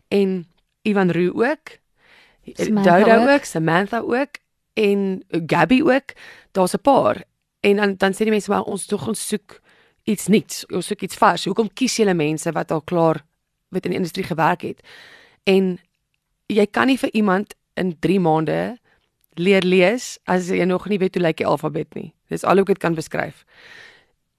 En 0.09 0.45
Ivan 0.83 1.11
Roo 1.11 1.35
ook. 1.35 1.79
Dodo 2.57 3.23
ook, 3.23 3.29
ook, 3.29 3.45
Samantha 3.45 4.01
ook 4.01 4.39
en 4.75 5.23
Gabby 5.47 5.83
ook. 5.83 6.15
Daar's 6.53 6.75
'n 6.75 6.83
paar. 6.83 7.25
En 7.61 7.77
dan 7.77 7.95
dan 7.97 8.13
sê 8.13 8.17
die 8.17 8.31
mense 8.31 8.51
maar 8.51 8.63
ons 8.63 8.87
tog 8.87 9.09
ons 9.09 9.29
soek 9.29 9.61
iets 10.05 10.27
nuuts. 10.27 10.67
Ons 10.67 10.87
soek 10.87 11.01
iets 11.01 11.17
vars. 11.17 11.45
Hoekom 11.45 11.73
kies 11.73 11.97
julle 11.97 12.15
mense 12.15 12.53
wat 12.53 12.71
al 12.71 12.83
klaar 12.83 13.25
weet 13.69 13.85
in 13.85 13.91
die 13.91 13.99
industrie 13.99 14.25
gewerk 14.25 14.61
het? 14.61 14.81
En 15.43 15.79
jy 16.47 16.67
kan 16.67 16.87
nie 16.87 16.99
vir 16.99 17.11
iemand 17.13 17.55
in 17.75 17.99
3 17.99 18.21
maande 18.21 18.79
leer 19.35 19.63
lees 19.63 20.19
as 20.25 20.49
jy 20.49 20.65
nog 20.65 20.89
nie 20.89 20.99
weet 20.99 21.15
hoe 21.15 21.23
lyk 21.23 21.37
die 21.37 21.47
alfabet 21.47 21.95
nie. 21.95 22.15
Dis 22.29 22.45
al 22.45 22.53
hoe 22.53 22.61
ek 22.61 22.67
dit 22.67 22.79
kan 22.79 22.95
beskryf 22.95 23.45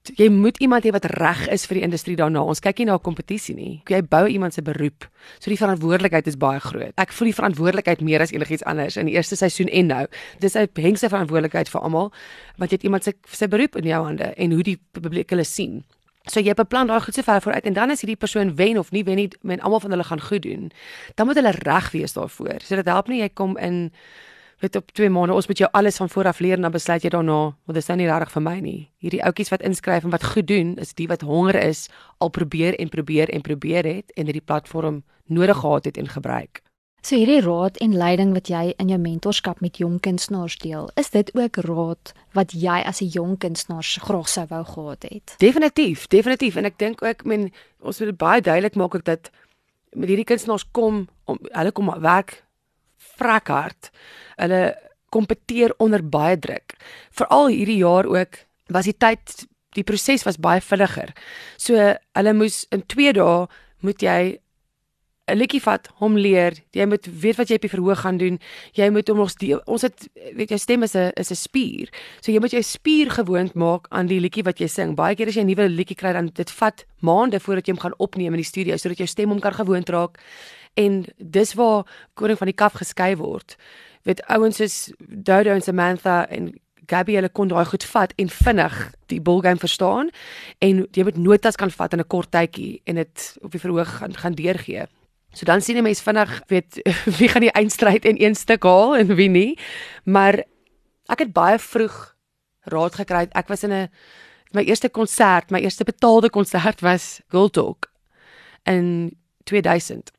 jy 0.02 0.28
moet 0.28 0.58
iemand 0.58 0.84
hê 0.84 0.90
wat 0.90 1.04
reg 1.14 1.44
is 1.54 1.66
vir 1.66 1.78
die 1.78 1.84
industrie 1.86 2.16
daarna. 2.18 2.42
Ons 2.42 2.60
kyk 2.60 2.78
nie 2.78 2.86
na 2.86 2.94
'n 2.94 3.00
kompetisie 3.00 3.54
nie. 3.54 3.82
Jy 3.86 4.02
bou 4.02 4.26
iemand 4.26 4.54
se 4.54 4.62
beroep. 4.62 5.08
So 5.38 5.50
die 5.50 5.56
verantwoordelikheid 5.56 6.26
is 6.26 6.36
baie 6.36 6.60
groot. 6.60 6.92
Ek 6.96 7.12
voel 7.12 7.26
die 7.26 7.34
verantwoordelikheid 7.34 8.00
meer 8.00 8.20
as 8.20 8.32
enigiets 8.32 8.64
anders 8.64 8.96
in 8.96 9.06
die 9.06 9.14
eerste 9.14 9.36
seisoen 9.36 9.68
en 9.68 9.86
nou. 9.86 10.06
Dis 10.38 10.56
'n 10.56 10.68
hengse 10.74 11.08
verantwoordelikheid 11.08 11.68
vir 11.68 11.80
almal 11.80 12.12
want 12.56 12.70
jy 12.70 12.76
het 12.76 12.84
iemand 12.84 13.04
se 13.04 13.12
se 13.30 13.48
beroep 13.48 13.76
in 13.76 13.84
jou 13.84 14.04
hande 14.04 14.34
en 14.34 14.52
hoe 14.52 14.62
die 14.62 14.78
publiek 14.92 15.30
hulle 15.30 15.44
sien. 15.44 15.84
So 16.30 16.40
jy 16.40 16.54
beplan 16.54 16.86
daai 16.86 17.00
goed 17.00 17.14
so 17.14 17.22
ver 17.22 17.40
vooruit 17.40 17.64
en 17.66 17.72
dan 17.72 17.90
as 17.90 18.00
hierdie 18.00 18.16
persoon 18.16 18.54
wen 18.56 18.78
of 18.78 18.92
nie 18.94 19.02
wen 19.04 19.16
nie, 19.16 19.30
men 19.42 19.60
almal 19.60 19.80
van 19.80 19.90
hulle 19.90 20.04
gaan 20.04 20.20
goed 20.20 20.42
doen. 20.42 20.70
Dan 21.14 21.26
moet 21.26 21.36
hulle 21.36 21.50
reg 21.50 21.90
wees 21.90 22.12
daarvoor. 22.12 22.62
So 22.62 22.76
dit 22.76 22.86
help 22.86 23.08
nie 23.08 23.20
jy 23.20 23.28
kom 23.28 23.56
in 23.58 23.92
weet 24.62 24.76
op 24.78 24.90
2 24.94 25.10
maande 25.10 25.34
ons 25.34 25.46
moet 25.50 25.58
jou 25.58 25.68
alles 25.72 25.96
van 25.96 26.08
voor 26.08 26.26
af 26.30 26.38
leer 26.38 26.56
en 26.56 26.66
dan 26.68 26.74
besluit 26.74 27.02
jy 27.02 27.10
daarna 27.10 27.38
want 27.42 27.74
dit 27.74 27.82
is 27.82 27.88
nou 27.90 27.98
nie 27.98 28.08
regtig 28.10 28.34
vir 28.36 28.42
my 28.42 28.58
nie. 28.62 28.80
Hierdie 29.02 29.22
ouetjies 29.26 29.50
wat 29.50 29.62
inskryf 29.66 30.04
en 30.06 30.14
wat 30.14 30.24
goed 30.24 30.46
doen 30.46 30.76
is 30.82 30.94
die 30.94 31.08
wat 31.10 31.24
honger 31.26 31.58
is 31.62 31.88
al 32.18 32.30
probeer 32.30 32.78
en 32.78 32.88
probeer 32.88 33.30
en 33.30 33.42
probeer 33.42 33.88
het 33.88 34.12
en 34.14 34.30
hierdie 34.30 34.44
platform 34.44 35.02
nodig 35.26 35.58
gehad 35.58 35.84
het 35.90 35.98
en 35.98 36.08
gebruik. 36.08 36.62
So 37.02 37.18
hierdie 37.18 37.40
raad 37.42 37.80
en 37.82 37.96
leiding 37.98 38.30
wat 38.36 38.46
jy 38.46 38.74
in 38.78 38.92
jou 38.92 38.98
mentorskap 39.02 39.60
met 39.60 39.80
jong 39.82 39.96
kunstenaars 40.00 40.54
deel 40.62 40.86
is 41.00 41.10
dit 41.10 41.32
ook 41.34 41.58
raad 41.66 42.12
wat 42.38 42.54
jy 42.54 42.78
as 42.86 43.02
'n 43.02 43.10
jong 43.10 43.38
kunstenaar 43.38 43.82
graag 43.82 44.28
sou 44.28 44.46
wou 44.46 44.64
gehad 44.64 45.02
het? 45.10 45.34
Definitief 45.38 46.06
definitief. 46.06 46.56
En 46.56 46.64
ek 46.64 46.78
dink 46.78 47.02
ook 47.02 47.24
men 47.24 47.50
ons 47.80 47.98
wil 47.98 48.12
baie 48.12 48.40
duidelik 48.40 48.74
maak 48.74 48.94
ook 48.94 49.04
dat 49.04 49.30
met 49.90 50.08
hierdie 50.08 50.24
kunstenaars 50.24 50.70
kom 50.70 51.08
om 51.24 51.38
hulle 51.42 51.72
kom 51.72 51.90
werk 52.00 52.44
vrek 53.18 53.48
hard. 53.48 53.90
Hulle 54.36 54.76
kompeteer 55.12 55.74
onder 55.78 56.02
baie 56.02 56.38
druk. 56.38 56.76
Veral 57.10 57.52
hierdie 57.52 57.80
jaar 57.82 58.08
ook 58.08 58.38
was 58.72 58.88
die 58.88 58.96
tyd 58.96 59.46
die 59.76 59.84
proses 59.84 60.24
was 60.24 60.40
baie 60.40 60.60
vinniger. 60.60 61.12
So 61.56 61.76
hulle 62.16 62.32
moes 62.36 62.64
in 62.72 62.84
2 62.86 63.12
dae 63.16 63.46
moet 63.82 64.02
jy 64.02 64.38
'n 65.30 65.38
liedjie 65.38 65.60
vat, 65.62 65.86
hom 66.02 66.16
leer. 66.18 66.56
Jy 66.74 66.84
moet 66.90 67.06
weet 67.06 67.36
wat 67.38 67.48
jy 67.48 67.54
op 67.54 67.64
die 67.64 67.70
verhoog 67.70 68.00
gaan 68.02 68.18
doen. 68.18 68.40
Jy 68.74 68.88
moet 68.90 69.08
hom 69.08 69.20
ons 69.20 69.36
die, 69.38 69.54
ons 69.70 69.84
het 69.86 70.08
weet 70.34 70.50
jou 70.50 70.58
stem 70.58 70.82
is 70.82 70.96
'n 70.96 71.12
is 71.16 71.30
'n 71.30 71.36
spier. 71.36 71.88
So 72.20 72.32
jy 72.32 72.40
moet 72.40 72.50
jou 72.50 72.62
spier 72.62 73.10
gewoond 73.10 73.54
maak 73.54 73.86
aan 73.90 74.06
die 74.06 74.20
liedjie 74.20 74.42
wat 74.42 74.58
jy 74.58 74.66
sing. 74.66 74.94
Baie 74.96 75.14
keer 75.14 75.28
as 75.28 75.34
jy 75.34 75.42
'n 75.42 75.46
nuwe 75.46 75.68
liedjie 75.68 75.96
kry 75.96 76.12
dan 76.12 76.26
dit 76.26 76.50
vat 76.50 76.84
maande 77.00 77.40
voordat 77.40 77.66
jy 77.66 77.72
hom 77.72 77.80
gaan 77.82 77.98
opneem 77.98 78.34
in 78.34 78.40
die 78.40 78.44
studio 78.44 78.76
sodat 78.76 78.98
jou 78.98 79.06
stem 79.06 79.28
hom 79.28 79.40
kan 79.40 79.52
gewoond 79.54 79.88
raak 79.88 80.18
en 80.74 81.04
dis 81.16 81.54
waar 81.54 81.86
koning 82.14 82.38
van 82.38 82.46
die 82.46 82.56
kaf 82.56 82.72
geskei 82.72 83.16
word. 83.16 83.56
Weet 84.02 84.22
ouens 84.26 84.56
soos 84.56 84.92
Dodo 84.98 85.50
en 85.50 85.62
Samantha 85.62 86.26
en 86.28 86.52
Gabby 86.86 87.14
hulle 87.14 87.30
kon 87.30 87.48
daai 87.48 87.64
goed 87.68 87.84
vat 87.84 88.12
en 88.18 88.28
vinnig 88.28 88.78
die 89.12 89.20
ballgame 89.20 89.62
verstaan 89.62 90.10
en 90.64 90.82
jy 90.90 91.04
moet 91.06 91.20
notas 91.20 91.56
kan 91.56 91.70
vat 91.70 91.92
in 91.92 92.00
'n 92.00 92.08
kort 92.08 92.30
tydjie 92.30 92.80
en 92.84 92.94
dit 92.94 93.36
op 93.42 93.50
die 93.50 93.60
verhoog 93.60 93.88
gaan 93.98 94.14
gaan 94.14 94.34
deurgee. 94.34 94.86
So 95.32 95.44
dan 95.44 95.60
sien 95.60 95.76
'n 95.76 95.82
mens 95.82 96.02
vinnig 96.02 96.42
weet 96.46 96.80
wie 97.18 97.28
gaan 97.28 97.40
die 97.46 97.52
eindstryd 97.52 98.04
in 98.04 98.16
een 98.18 98.34
stuk 98.34 98.62
haal 98.62 98.96
en 98.96 99.14
wie 99.14 99.28
nie. 99.28 99.58
Maar 100.04 100.44
ek 101.06 101.18
het 101.18 101.32
baie 101.32 101.58
vroeg 101.58 102.14
raad 102.64 102.94
gekry. 102.94 103.28
Ek 103.32 103.48
was 103.48 103.62
in 103.62 103.72
'n 103.72 103.88
my 104.52 104.62
eerste 104.62 104.88
konsert, 104.88 105.50
my 105.50 105.60
eerste 105.60 105.84
betaalde 105.84 106.30
konsert 106.30 106.80
was 106.80 107.20
Girl 107.28 107.48
Talk 107.48 107.90
in 108.64 109.16
2000. 109.44 110.12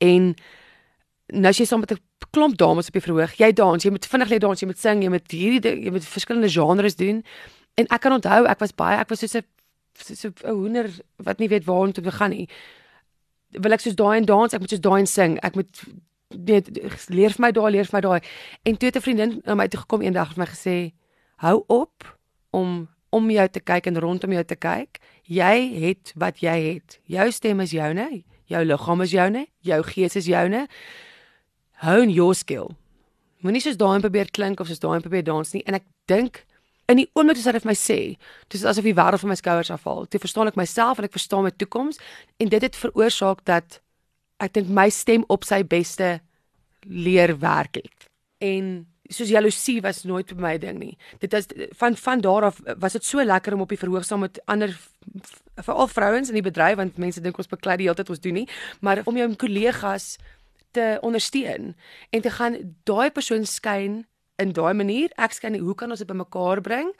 En 0.00 0.34
nou 1.30 1.50
as 1.50 1.60
jy 1.60 1.66
saam 1.68 1.80
met 1.80 1.92
'n 1.92 2.00
klomp 2.30 2.56
dames 2.56 2.86
op 2.86 2.92
die 2.92 3.02
verhoog, 3.02 3.34
jy 3.38 3.52
dans, 3.52 3.82
jy 3.84 3.90
moet 3.90 4.06
vinnig 4.06 4.28
leer 4.28 4.40
dans, 4.40 4.60
jy 4.60 4.66
moet 4.66 4.78
sing, 4.78 5.02
jy 5.02 5.08
moet 5.08 5.30
hierdie 5.30 5.84
jy 5.84 5.90
moet 5.90 6.04
verskillende 6.04 6.50
genres 6.50 6.96
doen. 6.96 7.24
En 7.74 7.86
ek 7.86 8.00
kan 8.00 8.12
onthou, 8.12 8.46
ek 8.46 8.58
was 8.58 8.74
baie, 8.74 8.98
ek 8.98 9.08
was 9.08 9.18
soos 9.18 9.34
'n 9.34 9.44
so 9.94 10.28
'n 10.44 10.54
hoender 10.54 10.90
wat 11.16 11.38
nie 11.38 11.48
weet 11.48 11.64
waar 11.64 11.86
om 11.86 11.92
te 11.92 12.00
begin 12.00 12.30
nie. 12.30 12.48
wil 13.50 13.72
ek 13.72 13.80
soos 13.80 13.94
daai 13.94 14.18
en 14.18 14.24
dans, 14.24 14.52
ek 14.54 14.60
moet 14.60 14.70
soos 14.70 14.80
daai 14.80 15.00
en 15.00 15.06
sing. 15.06 15.38
Ek 15.42 15.54
moet 15.54 15.82
nee, 16.28 16.62
leer 17.08 17.30
vir 17.30 17.40
my 17.42 17.50
daai, 17.50 17.70
leer 17.70 17.84
vir 17.84 17.96
my 17.96 18.00
daai. 18.00 18.20
En 18.62 18.76
toe 18.76 18.86
het 18.86 18.96
'n 18.96 19.00
vriendin 19.00 19.42
na 19.44 19.54
my 19.54 19.68
toe 19.68 19.80
gekom 19.80 20.02
eendag 20.02 20.36
en 20.36 20.38
my 20.38 20.46
gesê, 20.46 20.92
"Hou 21.36 21.64
op 21.66 22.18
om 22.50 22.88
om 23.10 23.30
jou 23.30 23.48
te 23.48 23.60
kyk 23.60 23.86
en 23.86 23.98
rondom 23.98 24.32
jou 24.32 24.44
te 24.44 24.56
kyk. 24.56 25.00
Jy 25.30 25.56
het 25.82 26.12
wat 26.14 26.38
jy 26.38 26.56
het. 26.74 27.00
Jou 27.10 27.30
stem 27.30 27.60
is 27.60 27.70
joune, 27.70 28.24
jou 28.50 28.60
liggaam 28.66 29.04
is 29.04 29.14
joune, 29.14 29.46
jou 29.66 29.80
gees 29.92 30.16
is 30.18 30.28
joune. 30.30 30.66
Hone 31.84 32.12
your 32.12 32.34
skill. 32.36 32.74
Moenie 33.44 33.62
soos 33.64 33.78
daai 33.80 34.02
probeer 34.02 34.28
klink 34.36 34.60
of 34.60 34.68
soos 34.68 34.82
daai 34.82 35.00
probeer 35.00 35.24
dans 35.24 35.54
nie. 35.54 35.62
En 35.66 35.78
ek 35.78 35.86
dink 36.10 36.42
in 36.90 36.98
die 37.00 37.08
oomblik 37.14 37.38
as 37.38 37.46
hy 37.46 37.54
vir 37.56 37.70
my 37.70 37.76
sê, 37.78 37.98
dis 38.50 38.66
asof 38.66 38.84
die 38.84 38.96
wêreld 38.96 39.22
van 39.22 39.30
my 39.32 39.38
skouers 39.38 39.70
afval. 39.72 40.08
Toe 40.10 40.20
verstaan 40.20 40.50
ek 40.50 40.58
myself 40.58 40.98
en 40.98 41.06
ek 41.06 41.14
verstaan 41.14 41.46
my 41.46 41.54
toekoms 41.54 42.00
en 42.42 42.50
dit 42.50 42.66
het 42.66 42.76
veroorsaak 42.76 43.44
dat 43.48 43.78
ek 44.42 44.56
dink 44.58 44.72
my 44.74 44.88
stem 44.92 45.24
op 45.30 45.46
sy 45.46 45.62
beste 45.62 46.18
leer 46.88 47.36
werk 47.40 47.78
het. 47.78 48.08
En 48.42 48.89
soos 49.10 49.30
jaloesie 49.30 49.80
was 49.82 50.04
nooit 50.06 50.30
by 50.34 50.42
my 50.42 50.56
ding 50.62 50.78
nie. 50.80 50.94
Dit 51.22 51.34
is 51.34 51.48
van 51.78 51.96
van 51.98 52.22
daar 52.24 52.48
af 52.50 52.60
was 52.78 52.96
dit 52.96 53.04
so 53.04 53.24
lekker 53.24 53.54
om 53.54 53.64
op 53.66 53.72
die 53.72 53.78
verhoog 53.78 54.06
saam 54.06 54.24
met 54.24 54.40
ander 54.44 54.76
veral 55.60 55.88
vrouens 55.88 56.30
in 56.30 56.38
die 56.38 56.46
bedryf 56.46 56.78
want 56.80 56.98
mense 56.98 57.20
dink 57.20 57.38
ons 57.38 57.50
beklei 57.50 57.76
die 57.80 57.88
hele 57.88 57.98
tyd 57.98 58.12
ons 58.14 58.22
doen 58.22 58.38
nie, 58.42 58.48
maar 58.80 59.02
om 59.04 59.16
jou 59.18 59.28
kollegas 59.36 60.16
te 60.70 60.98
ondersteun 61.02 61.74
en 62.10 62.22
te 62.22 62.30
gaan 62.30 62.58
daai 62.88 63.10
persoon 63.10 63.46
skyn 63.46 64.04
in 64.40 64.54
daai 64.56 64.74
manier. 64.74 65.10
Ek 65.18 65.34
skyn 65.36 65.58
hoe 65.60 65.74
kan 65.74 65.90
ons 65.90 66.00
dit 66.00 66.08
bymekaar 66.08 66.62
bring 66.64 66.92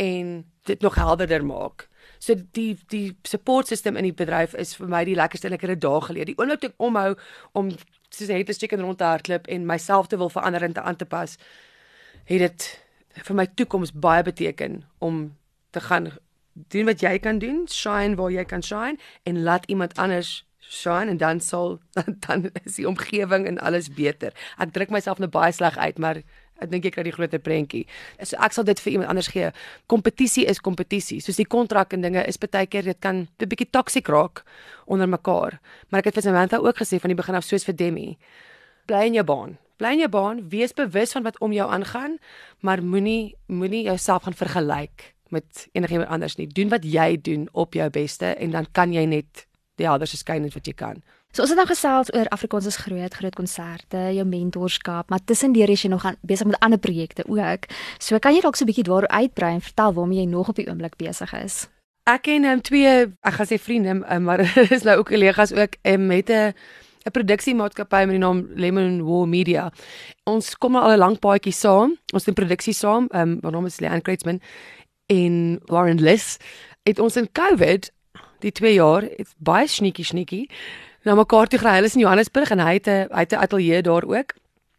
en 0.00 0.44
dit 0.68 0.80
nog 0.80 0.94
helderder 0.94 1.44
maak. 1.46 1.88
So 2.18 2.36
die 2.56 2.74
die 2.92 3.16
support 3.22 3.68
system 3.68 3.96
in 3.96 4.08
die 4.08 4.16
bedryf 4.16 4.54
is 4.58 4.74
vir 4.78 4.90
my 4.90 5.04
die 5.06 5.16
lekkerste 5.18 5.48
en 5.48 5.56
ek 5.56 5.66
het 5.66 5.76
dit 5.76 5.84
daag 5.84 6.08
geleer. 6.08 6.28
Die 6.28 6.38
oomblik 6.38 6.70
ek 6.70 6.78
omhou 6.82 7.14
om 7.52 7.72
soos 8.14 8.28
'n 8.28 8.38
headless 8.38 8.58
chicken 8.58 8.80
rond 8.80 8.98
te 8.98 9.04
hardloop 9.04 9.46
en 9.46 9.66
myself 9.66 10.06
te 10.06 10.16
wil 10.16 10.30
verander 10.30 10.62
en 10.62 10.72
te 10.72 10.82
aan 10.82 10.96
te 10.96 11.04
pas, 11.06 11.36
het 12.24 12.38
dit 12.38 12.82
vir 13.22 13.36
my 13.36 13.46
toekoms 13.46 13.92
baie 13.92 14.22
beteken 14.22 14.82
om 14.98 15.36
te 15.70 15.80
gaan 15.80 16.12
doen 16.54 16.84
wat 16.84 17.00
jy 17.00 17.18
kan 17.18 17.38
doen, 17.38 17.66
shine 17.70 18.16
waar 18.16 18.30
jy 18.30 18.44
kan 18.44 18.62
shine 18.62 18.98
en 19.22 19.42
laat 19.42 19.66
iemand 19.66 19.96
anders 19.98 20.44
shine 20.58 21.10
en 21.10 21.16
dan 21.16 21.40
sal 21.40 21.80
dan 22.26 22.50
is 22.64 22.78
die 22.78 22.88
omgewing 22.88 23.46
en 23.46 23.58
alles 23.58 23.90
beter. 23.92 24.32
Ek 24.58 24.72
druk 24.72 24.90
myself 24.90 25.18
nou 25.18 25.30
baie 25.30 25.52
sleg 25.52 25.76
uit, 25.76 25.98
maar 25.98 26.22
ek 26.62 26.70
dink 26.70 26.84
ek 26.86 26.94
kry 26.96 27.04
die 27.08 27.14
groter 27.14 27.42
prentjie. 27.42 27.84
So 28.22 28.38
ek 28.42 28.52
sal 28.52 28.64
dit 28.64 28.80
vir 28.80 28.92
iemand 28.92 29.10
anders 29.10 29.30
gee. 29.32 29.50
Kompetisie 29.90 30.46
is 30.46 30.60
kompetisie. 30.60 31.20
Soos 31.20 31.40
die 31.40 31.48
kontrak 31.48 31.92
en 31.92 32.04
dinge 32.04 32.24
is 32.28 32.38
baie 32.38 32.66
keer 32.66 32.82
dit 32.82 33.00
kan 33.00 33.26
'n 33.26 33.48
bietjie 33.48 33.70
toksiek 33.70 34.08
raak 34.08 34.44
onder 34.86 35.08
mekaar. 35.08 35.60
Maar 35.90 36.00
ek 36.00 36.04
het 36.04 36.14
vir 36.14 36.22
Samantha 36.22 36.58
ook 36.58 36.76
gesê 36.76 37.00
van 37.00 37.08
die 37.08 37.16
begin 37.16 37.34
af 37.34 37.44
soos 37.44 37.64
vir 37.64 37.74
Demi. 37.74 38.18
Bly 38.86 39.06
in 39.06 39.14
jou 39.14 39.24
baan. 39.24 39.58
Bly 39.78 39.92
in 39.92 39.98
jou 39.98 40.08
baan, 40.08 40.48
wees 40.48 40.72
bewus 40.72 41.12
van 41.12 41.22
wat 41.22 41.38
om 41.40 41.52
jou 41.52 41.70
aangaan, 41.70 42.18
maar 42.60 42.82
moenie 42.82 43.34
moenie 43.46 43.84
jouself 43.84 44.22
gaan 44.22 44.34
vergelyk 44.34 45.14
met 45.28 45.68
enigiemand 45.72 46.08
anders 46.08 46.36
nie. 46.36 46.46
Doen 46.46 46.68
wat 46.68 46.84
jy 46.84 47.18
doen 47.20 47.48
op 47.52 47.74
jou 47.74 47.90
beste 47.90 48.26
en 48.26 48.50
dan 48.50 48.66
kan 48.72 48.92
jy 48.92 49.04
net 49.04 49.46
die 49.76 49.86
helder 49.86 50.06
skyn 50.06 50.48
wat 50.54 50.66
jy 50.66 50.74
kan. 50.78 51.02
So 51.34 51.42
ons 51.42 51.50
het 51.50 51.58
nou 51.58 51.66
gesels 51.66 52.12
oor 52.14 52.28
Afrikaans 52.30 52.68
is 52.70 52.76
groot, 52.78 53.14
groot 53.18 53.34
konserte, 53.34 53.98
jou 54.14 54.22
mentorskap, 54.22 55.08
maar 55.10 55.18
tussendeur 55.26 55.72
is 55.74 55.82
jy 55.82 55.88
nog 55.90 56.04
aan 56.06 56.14
besig 56.22 56.46
met 56.46 56.60
ander 56.62 56.78
projekte 56.78 57.24
ook. 57.26 57.66
So 57.98 58.20
kan 58.22 58.36
jy 58.36 58.42
dalk 58.44 58.54
so 58.54 58.62
'n 58.62 58.70
bietjie 58.70 58.84
daaroor 58.86 59.08
uitbrei 59.08 59.54
en 59.54 59.60
vertel 59.60 59.94
waarmee 59.94 60.18
jy 60.20 60.28
nog 60.30 60.48
op 60.48 60.54
die 60.54 60.68
oomblik 60.68 60.94
besig 60.96 61.32
is? 61.34 61.66
Ek 62.06 62.22
ken 62.22 62.44
um, 62.44 62.60
twee, 62.62 63.10
ek 63.20 63.34
gaan 63.34 63.46
sê 63.46 63.58
vriende, 63.58 64.06
um, 64.14 64.22
maar 64.22 64.40
is 64.76 64.84
nou 64.84 64.98
ook 64.98 65.10
kollegas 65.10 65.52
ook 65.52 65.74
um, 65.82 66.06
met 66.06 66.30
'n 66.30 66.54
'n 67.04 67.10
produksiemaatskappy 67.10 68.04
met 68.06 68.14
die 68.14 68.18
naam 68.18 68.46
Lemon 68.54 69.02
War 69.02 69.26
Media. 69.26 69.72
Ons 70.24 70.54
kom 70.56 70.76
al 70.76 70.94
'n 70.94 70.98
lang 70.98 71.18
paadjie 71.18 71.52
saam. 71.52 71.98
Ons 72.14 72.24
doen 72.24 72.34
produksie 72.34 72.74
saam. 72.74 73.08
Ehm 73.10 73.20
um, 73.20 73.38
my 73.42 73.50
naam 73.50 73.66
is 73.66 73.80
Leanne 73.80 74.02
Kreitzman 74.02 74.40
in 75.06 75.60
Lauren 75.66 76.00
Liss. 76.00 76.38
Het 76.84 76.98
ons 76.98 77.16
in 77.16 77.28
COVID 77.32 77.90
die 78.38 78.52
2 78.52 78.74
jaar, 78.74 79.02
it's 79.02 79.34
baie 79.38 79.66
sneaky 79.66 80.02
sneaky 80.02 80.48
na 81.04 81.14
mekaar 81.14 81.46
toe 81.46 81.58
gery. 81.58 81.76
Hulle 81.78 81.90
is 81.90 81.94
in 81.94 82.04
Johannesburg 82.04 82.50
en 82.50 82.62
hy 82.64 82.72
het 82.78 82.88
'n 82.88 83.08
hy 83.12 83.22
het 83.24 83.32
'n 83.32 83.42
ateljee 83.44 83.82
daar 83.82 84.04
ook. 84.04 84.34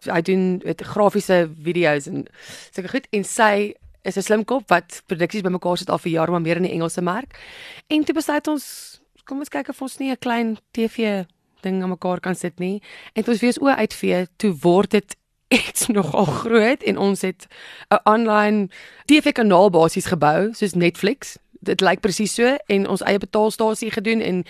Hy 0.05 0.21
doen 0.21 0.61
met 0.65 0.81
grafiese 0.81 1.49
video's 1.63 2.07
en 2.07 2.25
sulke 2.71 2.89
goed 2.89 3.07
en 3.11 3.23
sy 3.23 3.73
is 4.03 4.17
'n 4.17 4.21
slim 4.21 4.45
kop 4.45 4.69
wat 4.69 5.01
produksies 5.07 5.41
bymekaar 5.41 5.77
sit 5.77 5.89
al 5.89 5.97
vir 5.97 6.11
jare 6.11 6.31
maar 6.31 6.41
meer 6.41 6.55
in 6.55 6.63
die 6.63 6.71
Engelse 6.71 7.01
mark. 7.01 7.39
En 7.87 8.03
toe 8.03 8.15
besluit 8.15 8.47
ons 8.47 8.99
kom 9.23 9.39
ons 9.39 9.49
kyk 9.49 9.69
of 9.69 9.81
ons 9.81 9.97
nie 9.97 10.11
'n 10.11 10.17
klein 10.17 10.57
TV 10.71 11.25
ding 11.61 11.81
aan 11.81 11.89
mekaar 11.89 12.19
kan 12.19 12.35
sit 12.35 12.59
nie. 12.59 12.81
En 13.13 13.23
toe 13.23 13.33
ons 13.33 13.41
weer 13.41 13.53
so 13.53 13.67
uitvee, 13.67 14.27
toe 14.37 14.53
word 14.61 14.91
dit 14.91 15.15
iets 15.59 15.87
nogal 15.87 16.25
groot 16.25 16.83
en 16.83 16.97
ons 16.97 17.21
het 17.21 17.47
'n 17.89 17.99
online 18.03 18.69
TV 19.05 19.31
kanaal 19.31 19.69
basies 19.69 20.05
gebou 20.05 20.53
soos 20.53 20.73
Netflix 20.73 21.37
dit 21.65 21.81
lyk 21.81 22.01
presies 22.03 22.35
so 22.37 22.55
en 22.71 22.87
ons 22.87 23.03
eie 23.05 23.21
betaalstasie 23.21 23.91
gedoen 23.91 24.21
en 24.21 24.43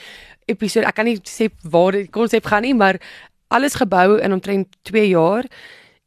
episode 0.52 0.88
ek 0.88 0.98
kan 1.00 1.10
nie 1.10 1.18
sê 1.30 1.50
waar 1.64 1.98
die 1.98 2.08
konsep 2.12 2.48
gaan 2.52 2.66
nie 2.68 2.76
maar 2.78 3.00
alles 3.54 3.78
gebou 3.80 4.20
in 4.20 4.34
omtrent 4.34 4.76
2 4.90 5.08
jaar 5.10 5.48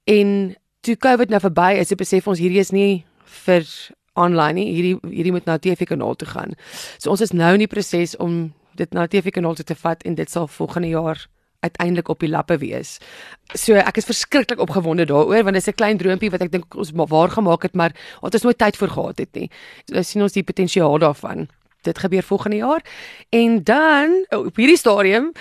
en 0.08 0.56
toe 0.80 0.96
Covid 0.96 1.30
nou 1.30 1.40
verby 1.42 1.72
is 1.80 1.90
het 1.92 2.00
besef 2.00 2.28
ons 2.28 2.40
hierdie 2.40 2.62
is 2.62 2.72
nie 2.72 3.04
vir 3.44 3.66
online 4.18 4.58
nie 4.58 4.68
hierdie 4.74 4.94
hierdie 5.14 5.34
moet 5.34 5.46
na 5.46 5.58
TV 5.62 5.86
kanaal 5.88 6.16
toe 6.18 6.28
gaan. 6.28 6.54
So 6.98 7.10
ons 7.14 7.22
is 7.24 7.34
nou 7.34 7.52
in 7.54 7.64
die 7.64 7.70
proses 7.70 8.16
om 8.16 8.48
dit 8.78 8.94
na 8.94 9.06
TV 9.10 9.34
kanaal 9.34 9.58
toe 9.58 9.66
te 9.66 9.76
vat 9.78 10.02
en 10.06 10.16
dit 10.18 10.30
sal 10.30 10.48
volgende 10.50 10.90
jaar 10.92 11.26
uiteindelik 11.60 12.08
op 12.08 12.20
die 12.20 12.30
lappe 12.30 12.58
wees. 12.58 12.98
So 13.54 13.78
ek 13.80 14.00
is 14.00 14.08
verskriklik 14.08 14.60
opgewonde 14.62 15.06
daaroor 15.08 15.44
want 15.44 15.56
dit 15.56 15.62
is 15.62 15.68
'n 15.68 15.78
klein 15.78 15.98
droompie 15.98 16.30
wat 16.30 16.42
ek 16.42 16.52
dink 16.52 16.74
ons 16.74 16.92
waar 16.94 17.30
gemaak 17.30 17.62
het 17.62 17.74
maar 17.74 17.92
ons 18.20 18.32
het 18.32 18.42
nooit 18.42 18.58
tyd 18.58 18.76
vir 18.76 18.88
gehad 18.88 19.18
het 19.18 19.34
nie. 19.34 19.50
So 19.86 20.02
sien 20.02 20.22
ons 20.22 20.32
die 20.32 20.42
potensiaal 20.42 20.98
daarvan. 20.98 21.48
Dit 21.82 21.98
gebeur 21.98 22.22
volgende 22.22 22.56
jaar 22.56 22.82
en 23.30 23.64
dan 23.64 24.26
op 24.30 24.56
hierdie 24.56 24.76
stadium 24.76 25.32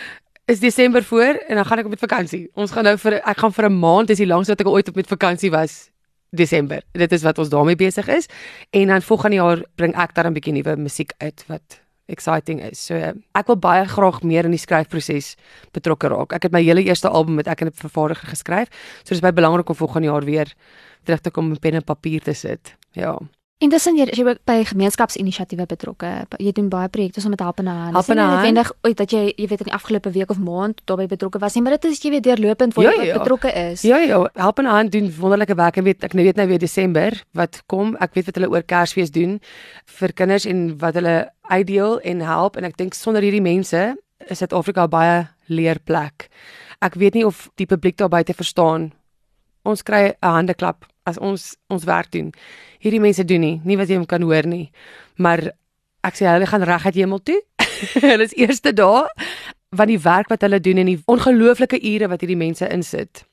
is 0.45 0.59
Desember 0.59 1.03
voor 1.03 1.43
en 1.47 1.55
dan 1.55 1.65
gaan 1.65 1.77
ek 1.79 1.86
op 1.86 1.89
met 1.91 2.00
vakansie. 2.00 2.50
Ons 2.53 2.71
gaan 2.71 2.83
nou 2.83 2.97
vir 2.97 3.13
ek 3.13 3.38
gaan 3.38 3.53
vir 3.53 3.65
'n 3.65 3.79
maand, 3.79 4.07
dis 4.07 4.17
die 4.17 4.27
langste 4.27 4.51
wat 4.51 4.62
ek 4.62 4.67
ooit 4.67 4.88
op 4.88 4.95
met 4.95 5.07
vakansie 5.07 5.51
was. 5.51 5.89
Desember. 6.29 6.81
Dit 6.91 7.12
is 7.12 7.24
wat 7.24 7.38
ons 7.38 7.50
daarmee 7.50 7.75
besig 7.75 8.07
is 8.07 8.27
en 8.69 8.88
dan 8.88 9.01
volgende 9.01 9.36
jaar 9.36 9.63
bring 9.75 9.95
ek 9.95 10.13
daar 10.13 10.27
'n 10.27 10.33
bietjie 10.33 10.53
nuwe 10.53 10.75
musiek 10.75 11.13
uit 11.17 11.43
wat 11.47 11.87
exciting 12.07 12.61
is. 12.61 12.85
So 12.85 12.95
ek 12.95 13.47
wil 13.47 13.55
baie 13.57 13.85
graag 13.85 14.21
meer 14.23 14.45
in 14.45 14.51
die 14.51 14.59
skryfproses 14.59 15.35
betrokke 15.73 16.07
raak. 16.09 16.33
Ek 16.33 16.43
het 16.43 16.51
my 16.51 16.61
hele 16.63 16.83
eerste 16.83 17.09
album 17.09 17.35
met 17.35 17.47
ek 17.47 17.61
en 17.61 17.67
'n 17.67 17.71
vervaardiger 17.73 18.27
geskryf. 18.29 18.67
So 19.03 19.09
dis 19.15 19.21
baie 19.21 19.33
belangrik 19.33 19.69
om 19.69 19.75
volgende 19.75 20.07
jaar 20.07 20.25
weer 20.25 20.53
terug 21.03 21.21
te 21.21 21.31
kom 21.31 21.49
met 21.49 21.59
pen 21.59 21.73
en 21.75 21.83
papier 21.83 22.21
te 22.21 22.33
sit. 22.33 22.75
Ja. 22.93 23.17
Intussen 23.59 23.95
jy 23.97 24.03
is 24.05 24.17
jy 24.19 24.35
by 24.45 24.63
gemeenskapsinisiatiewe 24.63 25.65
betrokke. 25.65 26.27
Jy 26.37 26.51
doen 26.51 26.67
baie 26.69 26.89
projekte 26.93 27.21
so 27.21 27.29
met 27.29 27.39
Help 27.41 27.57
in 27.59 27.65
'n 27.65 27.71
Hand. 27.73 27.93
Help 27.95 28.09
in 28.09 28.17
'n 28.17 28.19
Hand. 28.19 28.33
Noodwendig 28.35 28.71
ooit 28.83 28.97
dat 28.97 29.09
jy 29.11 29.33
jy 29.35 29.47
weet 29.47 29.59
in 29.61 29.65
die 29.65 29.73
afgelope 29.73 30.11
week 30.11 30.29
of 30.29 30.37
maand 30.37 30.81
daarbey 30.85 31.07
betrokke 31.07 31.39
was 31.39 31.55
nie, 31.55 31.63
maar 31.63 31.71
dit 31.79 31.85
is 31.85 31.99
jy 32.03 32.09
weet 32.11 32.23
deurlopend 32.23 32.73
waar 32.75 32.83
Ja, 32.85 32.91
jy 33.01 33.05
ja. 33.07 33.17
betrokke 33.17 33.51
is. 33.71 33.81
Ja 33.81 33.97
ja, 33.97 34.29
Help 34.35 34.59
in 34.59 34.65
'n 34.65 34.69
Hand 34.69 34.91
doen 34.91 35.11
wonderlike 35.19 35.55
werk 35.55 35.77
en 35.77 35.83
weet 35.83 36.03
ek 36.03 36.13
nou 36.13 36.23
weet 36.25 36.35
nou 36.35 36.47
weer 36.47 36.59
Desember 36.59 37.23
wat 37.33 37.63
kom. 37.65 37.95
Ek 37.99 38.13
weet 38.13 38.25
wat 38.25 38.35
hulle 38.35 38.49
oor 38.49 38.61
Kersfees 38.63 39.09
doen 39.11 39.39
vir 39.85 40.13
kinders 40.13 40.45
en 40.45 40.77
wat 40.77 40.93
hulle 40.93 41.31
uitdeel 41.50 42.00
en 42.00 42.22
help 42.22 42.58
en 42.58 42.68
ek 42.68 42.77
dink 42.77 42.94
sonder 42.98 43.25
hierdie 43.25 43.44
mense 43.44 43.82
is 44.27 44.42
Suid-Afrika 44.42 44.88
baie 44.92 45.27
leerplek. 45.48 46.27
Ek 46.84 46.98
weet 47.00 47.18
nie 47.18 47.25
of 47.25 47.48
die 47.58 47.68
publiek 47.70 47.98
daar 47.98 48.12
buite 48.12 48.36
verstaan. 48.38 48.92
Ons 49.63 49.84
kry 49.84 50.13
'n 50.13 50.16
handeklap 50.22 50.86
as 51.06 51.18
ons 51.18 51.56
ons 51.70 51.84
werk 51.84 52.12
doen. 52.12 52.34
Hierdie 52.80 53.00
mense 53.00 53.25
doen 53.25 53.42
nie, 53.42 53.62
nie 53.63 53.77
wat 53.77 53.89
jy 53.89 54.06
kan 54.06 54.22
hoor 54.22 54.46
nie. 54.46 54.72
Maar 55.18 55.51
ek 56.04 56.16
sê 56.16 56.25
hulle 56.25 56.46
gaan 56.46 56.63
reguit 56.63 56.96
hemel 56.96 57.20
toe. 57.20 57.42
hulle 58.12 58.24
is 58.24 58.36
eerste 58.36 58.74
dae 58.74 59.08
van 59.72 59.88
die 59.88 60.00
werk 60.00 60.30
wat 60.30 60.42
hulle 60.42 60.60
doen 60.60 60.77
en 60.77 60.86
die 60.86 61.01
ongelooflike 61.06 61.80
ure 61.84 62.08
wat 62.08 62.22
hierdie 62.22 62.39
mense 62.39 62.68
insit 62.70 63.25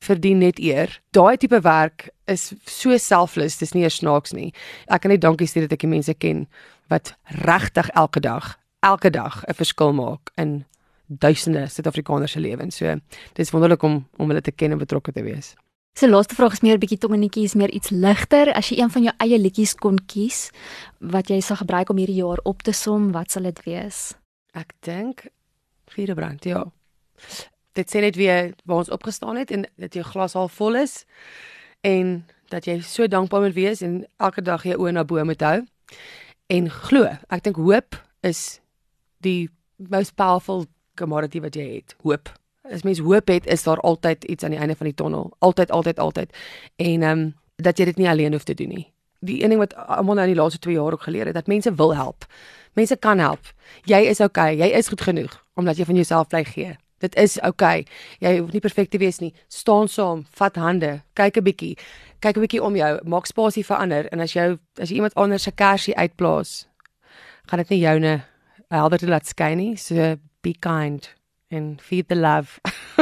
verdien 0.00 0.38
net 0.38 0.58
eer. 0.58 1.00
Daai 1.12 1.36
tipe 1.36 1.60
werk 1.60 2.08
is 2.30 2.52
so 2.66 2.96
selfless, 2.96 3.58
dis 3.60 3.74
nie 3.74 3.84
eers 3.84 4.00
snaaks 4.00 4.32
nie. 4.32 4.50
Ek 4.88 5.04
kan 5.04 5.12
net 5.12 5.22
dankie 5.24 5.48
sê 5.48 5.64
dat 5.64 5.72
ek 5.76 5.84
die 5.84 5.92
mense 5.92 6.14
ken 6.14 6.46
wat 6.90 7.14
regtig 7.44 7.90
elke 7.94 8.20
dag, 8.20 8.56
elke 8.82 9.10
dag 9.10 9.44
'n 9.48 9.54
verskil 9.54 9.92
maak 9.92 10.32
in 10.36 10.64
duisende 11.06 11.66
Suid-Afrikaners 11.68 12.32
se 12.32 12.40
lewens. 12.40 12.76
So 12.76 12.96
dis 13.34 13.50
wonderlik 13.50 13.82
om 13.82 14.06
om 14.16 14.28
hulle 14.28 14.40
te 14.40 14.52
ken 14.52 14.72
en 14.72 14.78
betrokke 14.78 15.12
te 15.12 15.22
wees. 15.22 15.54
So 15.94 16.06
laaste 16.06 16.34
vraag 16.34 16.52
is 16.52 16.60
meer 16.60 16.74
'n 16.74 16.80
bietjie 16.80 16.98
tongenetjies, 16.98 17.54
meer 17.54 17.70
iets 17.70 17.90
ligter. 17.90 18.52
As 18.52 18.68
jy 18.68 18.78
een 18.78 18.90
van 18.90 19.02
jou 19.02 19.14
eie 19.18 19.38
liedjies 19.38 19.74
kon 19.74 19.98
kies 20.06 20.50
wat 20.98 21.28
jy 21.28 21.40
sal 21.40 21.56
gebruik 21.56 21.90
om 21.90 21.96
hierdie 21.96 22.22
jaar 22.22 22.38
op 22.44 22.62
te 22.62 22.72
som, 22.72 23.12
wat 23.12 23.30
sal 23.30 23.42
dit 23.42 23.64
wees? 23.64 24.14
Ek 24.54 24.72
dink 24.80 25.26
Vierebrand, 25.86 26.44
ja. 26.44 26.64
Dit 27.80 27.88
sê 27.88 28.02
net 28.04 28.16
weer 28.20 28.52
waar 28.68 28.82
ons 28.82 28.92
opgestaan 28.92 29.38
het 29.40 29.50
en 29.54 29.64
dat 29.80 29.94
jou 29.96 30.04
glas 30.04 30.34
al 30.36 30.50
vol 30.52 30.76
is 30.82 31.04
en 31.86 32.26
dat 32.52 32.66
jy 32.68 32.80
so 32.84 33.06
dankbaar 33.08 33.46
moet 33.46 33.56
wees 33.56 33.80
en 33.80 34.02
elke 34.20 34.42
dag 34.44 34.66
jou 34.68 34.76
oë 34.82 34.92
na 34.92 35.04
bo 35.04 35.22
moet 35.24 35.40
hou. 35.40 35.60
En 36.52 36.68
glo, 36.70 37.08
ek 37.32 37.44
dink 37.46 37.56
hoop 37.56 37.96
is 38.26 38.60
die 39.24 39.48
most 39.88 40.16
powerful 40.20 40.66
commodity 41.00 41.40
wat 41.40 41.56
jy 41.56 41.66
het, 41.78 41.94
hoop. 42.04 42.28
As 42.68 42.84
mens 42.84 43.00
hoop 43.00 43.30
het, 43.32 43.46
is 43.48 43.64
daar 43.64 43.80
altyd 43.86 44.26
iets 44.28 44.44
aan 44.44 44.52
die 44.54 44.60
einde 44.60 44.76
van 44.76 44.90
die 44.90 44.94
tonnel. 44.98 45.30
Altyd, 45.38 45.70
altyd, 45.70 45.98
altyd. 45.98 46.36
En 46.76 47.02
ehm 47.02 47.10
um, 47.10 47.28
dat 47.60 47.76
jy 47.76 47.84
dit 47.90 47.98
nie 48.00 48.08
alleen 48.08 48.32
hoef 48.32 48.46
te 48.48 48.54
doen 48.56 48.70
nie. 48.72 48.86
Die 49.20 49.42
een 49.42 49.52
ding 49.52 49.60
wat 49.60 49.74
almal 49.76 50.16
nou 50.16 50.24
in 50.28 50.32
die 50.32 50.40
laaste 50.40 50.58
2 50.64 50.74
jaar 50.74 50.92
ook 50.96 51.02
geleer 51.04 51.28
het, 51.28 51.36
dat 51.36 51.46
mense 51.46 51.74
wil 51.76 51.94
help. 51.94 52.24
Mense 52.72 52.96
kan 52.96 53.18
help. 53.18 53.52
Jy 53.84 54.00
is 54.08 54.20
okay, 54.20 54.54
jy 54.56 54.70
is 54.76 54.88
goed 54.88 55.00
genoeg 55.00 55.44
omdat 55.60 55.76
jy 55.76 55.84
van 55.84 55.94
jouself 55.94 56.28
bly 56.32 56.44
gee. 56.44 56.76
Dit 57.00 57.16
is 57.16 57.38
okay. 57.46 57.84
Jy 58.20 58.38
hoef 58.38 58.52
nie 58.52 58.60
perfek 58.60 58.90
te 58.90 58.98
wees 59.00 59.20
nie. 59.20 59.32
Staan 59.48 59.88
saam, 59.88 60.24
vat 60.36 60.56
hande, 60.56 61.02
kyk 61.14 61.36
'n 61.36 61.44
bietjie. 61.44 61.76
Kyk 62.20 62.36
'n 62.36 62.42
bietjie 62.44 62.62
om 62.62 62.76
jou, 62.76 63.00
maak 63.04 63.26
spasie 63.26 63.64
vir 63.64 63.76
ander 63.76 64.08
en 64.12 64.20
as 64.20 64.34
jy 64.34 64.58
as 64.78 64.90
jy 64.90 64.96
iemand 64.96 65.14
anders 65.16 65.42
se 65.42 65.50
kersie 65.50 65.96
uitplaas, 65.96 66.66
gaan 67.48 67.58
dit 67.58 67.70
nie 67.70 67.80
joune 67.80 68.22
helder 68.70 68.98
te 68.98 69.06
laat 69.06 69.26
skyn 69.26 69.58
nie. 69.58 69.76
So 69.76 70.16
be 70.42 70.54
kind 70.54 71.19
and 71.50 71.80
feed 71.80 72.08
the 72.08 72.14
love. 72.14 72.60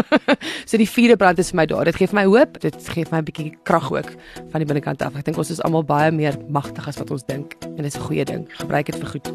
so 0.67 0.77
die 0.77 0.89
vierde 0.89 1.17
brand 1.17 1.39
is 1.39 1.51
vir 1.53 1.61
my 1.61 1.67
daar. 1.69 1.85
Dit 1.89 1.99
gee 2.01 2.09
vir 2.09 2.19
my 2.21 2.25
hoop, 2.29 2.59
dit 2.63 2.77
gee 2.95 3.05
vir 3.05 3.13
my 3.13 3.21
'n 3.21 3.29
bietjie 3.29 3.51
krag 3.69 3.91
ook 3.93 4.11
van 4.51 4.63
die 4.63 4.69
binnekant 4.69 5.03
af. 5.03 5.17
Ek 5.17 5.25
dink 5.25 5.39
ons 5.39 5.51
is 5.51 5.63
almal 5.63 5.85
baie 5.85 6.11
meer 6.13 6.39
magtig 6.49 6.89
as 6.89 6.99
wat 6.99 7.11
ons 7.11 7.25
dink 7.29 7.57
en 7.65 7.83
dit 7.83 7.93
is 7.93 7.97
'n 7.97 8.07
goeie 8.09 8.25
ding. 8.25 8.49
Gebruik 8.57 8.87
dit 8.87 8.97
vir 8.97 9.09
goed. 9.09 9.33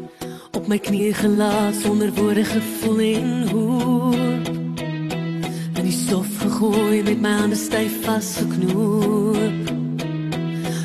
Op 0.52 0.68
my 0.68 0.78
knieë 0.78 1.14
gelaat 1.14 1.74
sonder 1.74 2.10
woorde 2.12 2.44
gevoel 2.44 3.00
en 3.00 3.48
hoop. 3.48 4.46
En 5.74 5.84
die 5.84 5.92
stof 5.92 6.30
gegooi 6.38 7.02
met 7.02 7.20
my 7.20 7.32
hande 7.38 7.56
styf 7.56 8.04
vasgeknoop. 8.04 9.66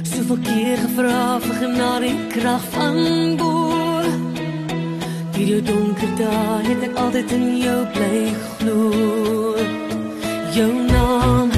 Soveel 0.04 0.40
keer 0.44 0.78
gevra 0.78 1.40
vir 1.40 1.56
genade 1.56 2.06
en 2.06 2.28
krag 2.30 2.64
van 2.74 3.38
bo. 5.40 5.46
Hierdie 5.46 5.62
donker 5.64 6.10
dae 6.18 6.64
het 6.68 6.84
ek 6.84 6.98
altyd 7.00 7.32
in 7.32 7.58
jou 7.64 7.86
bly 7.94 8.34
glo. 8.58 9.56
Jou 10.52 10.72
naam, 10.92 11.49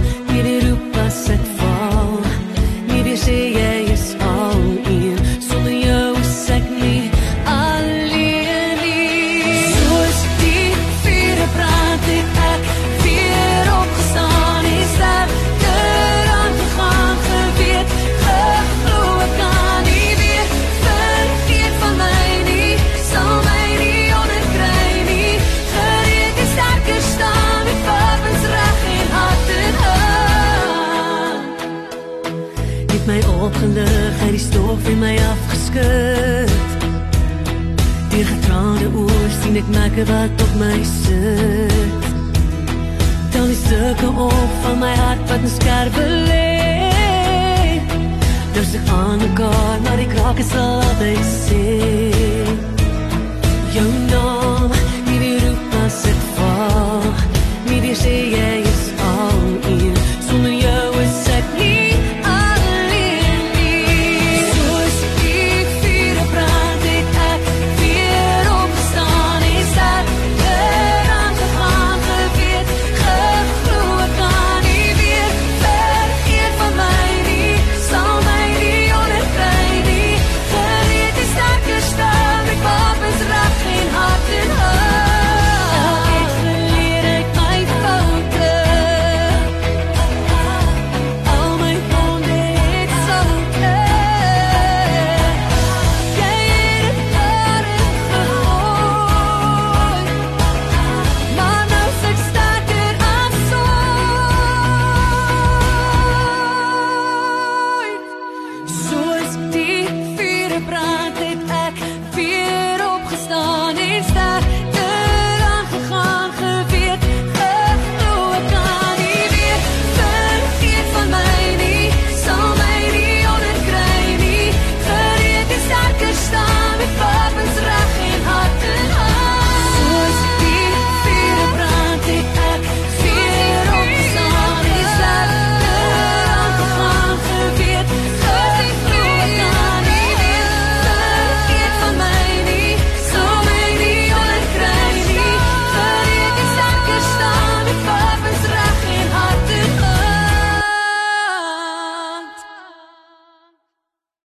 maar 50.32 50.40
die 50.40 50.50
krake 50.50 52.21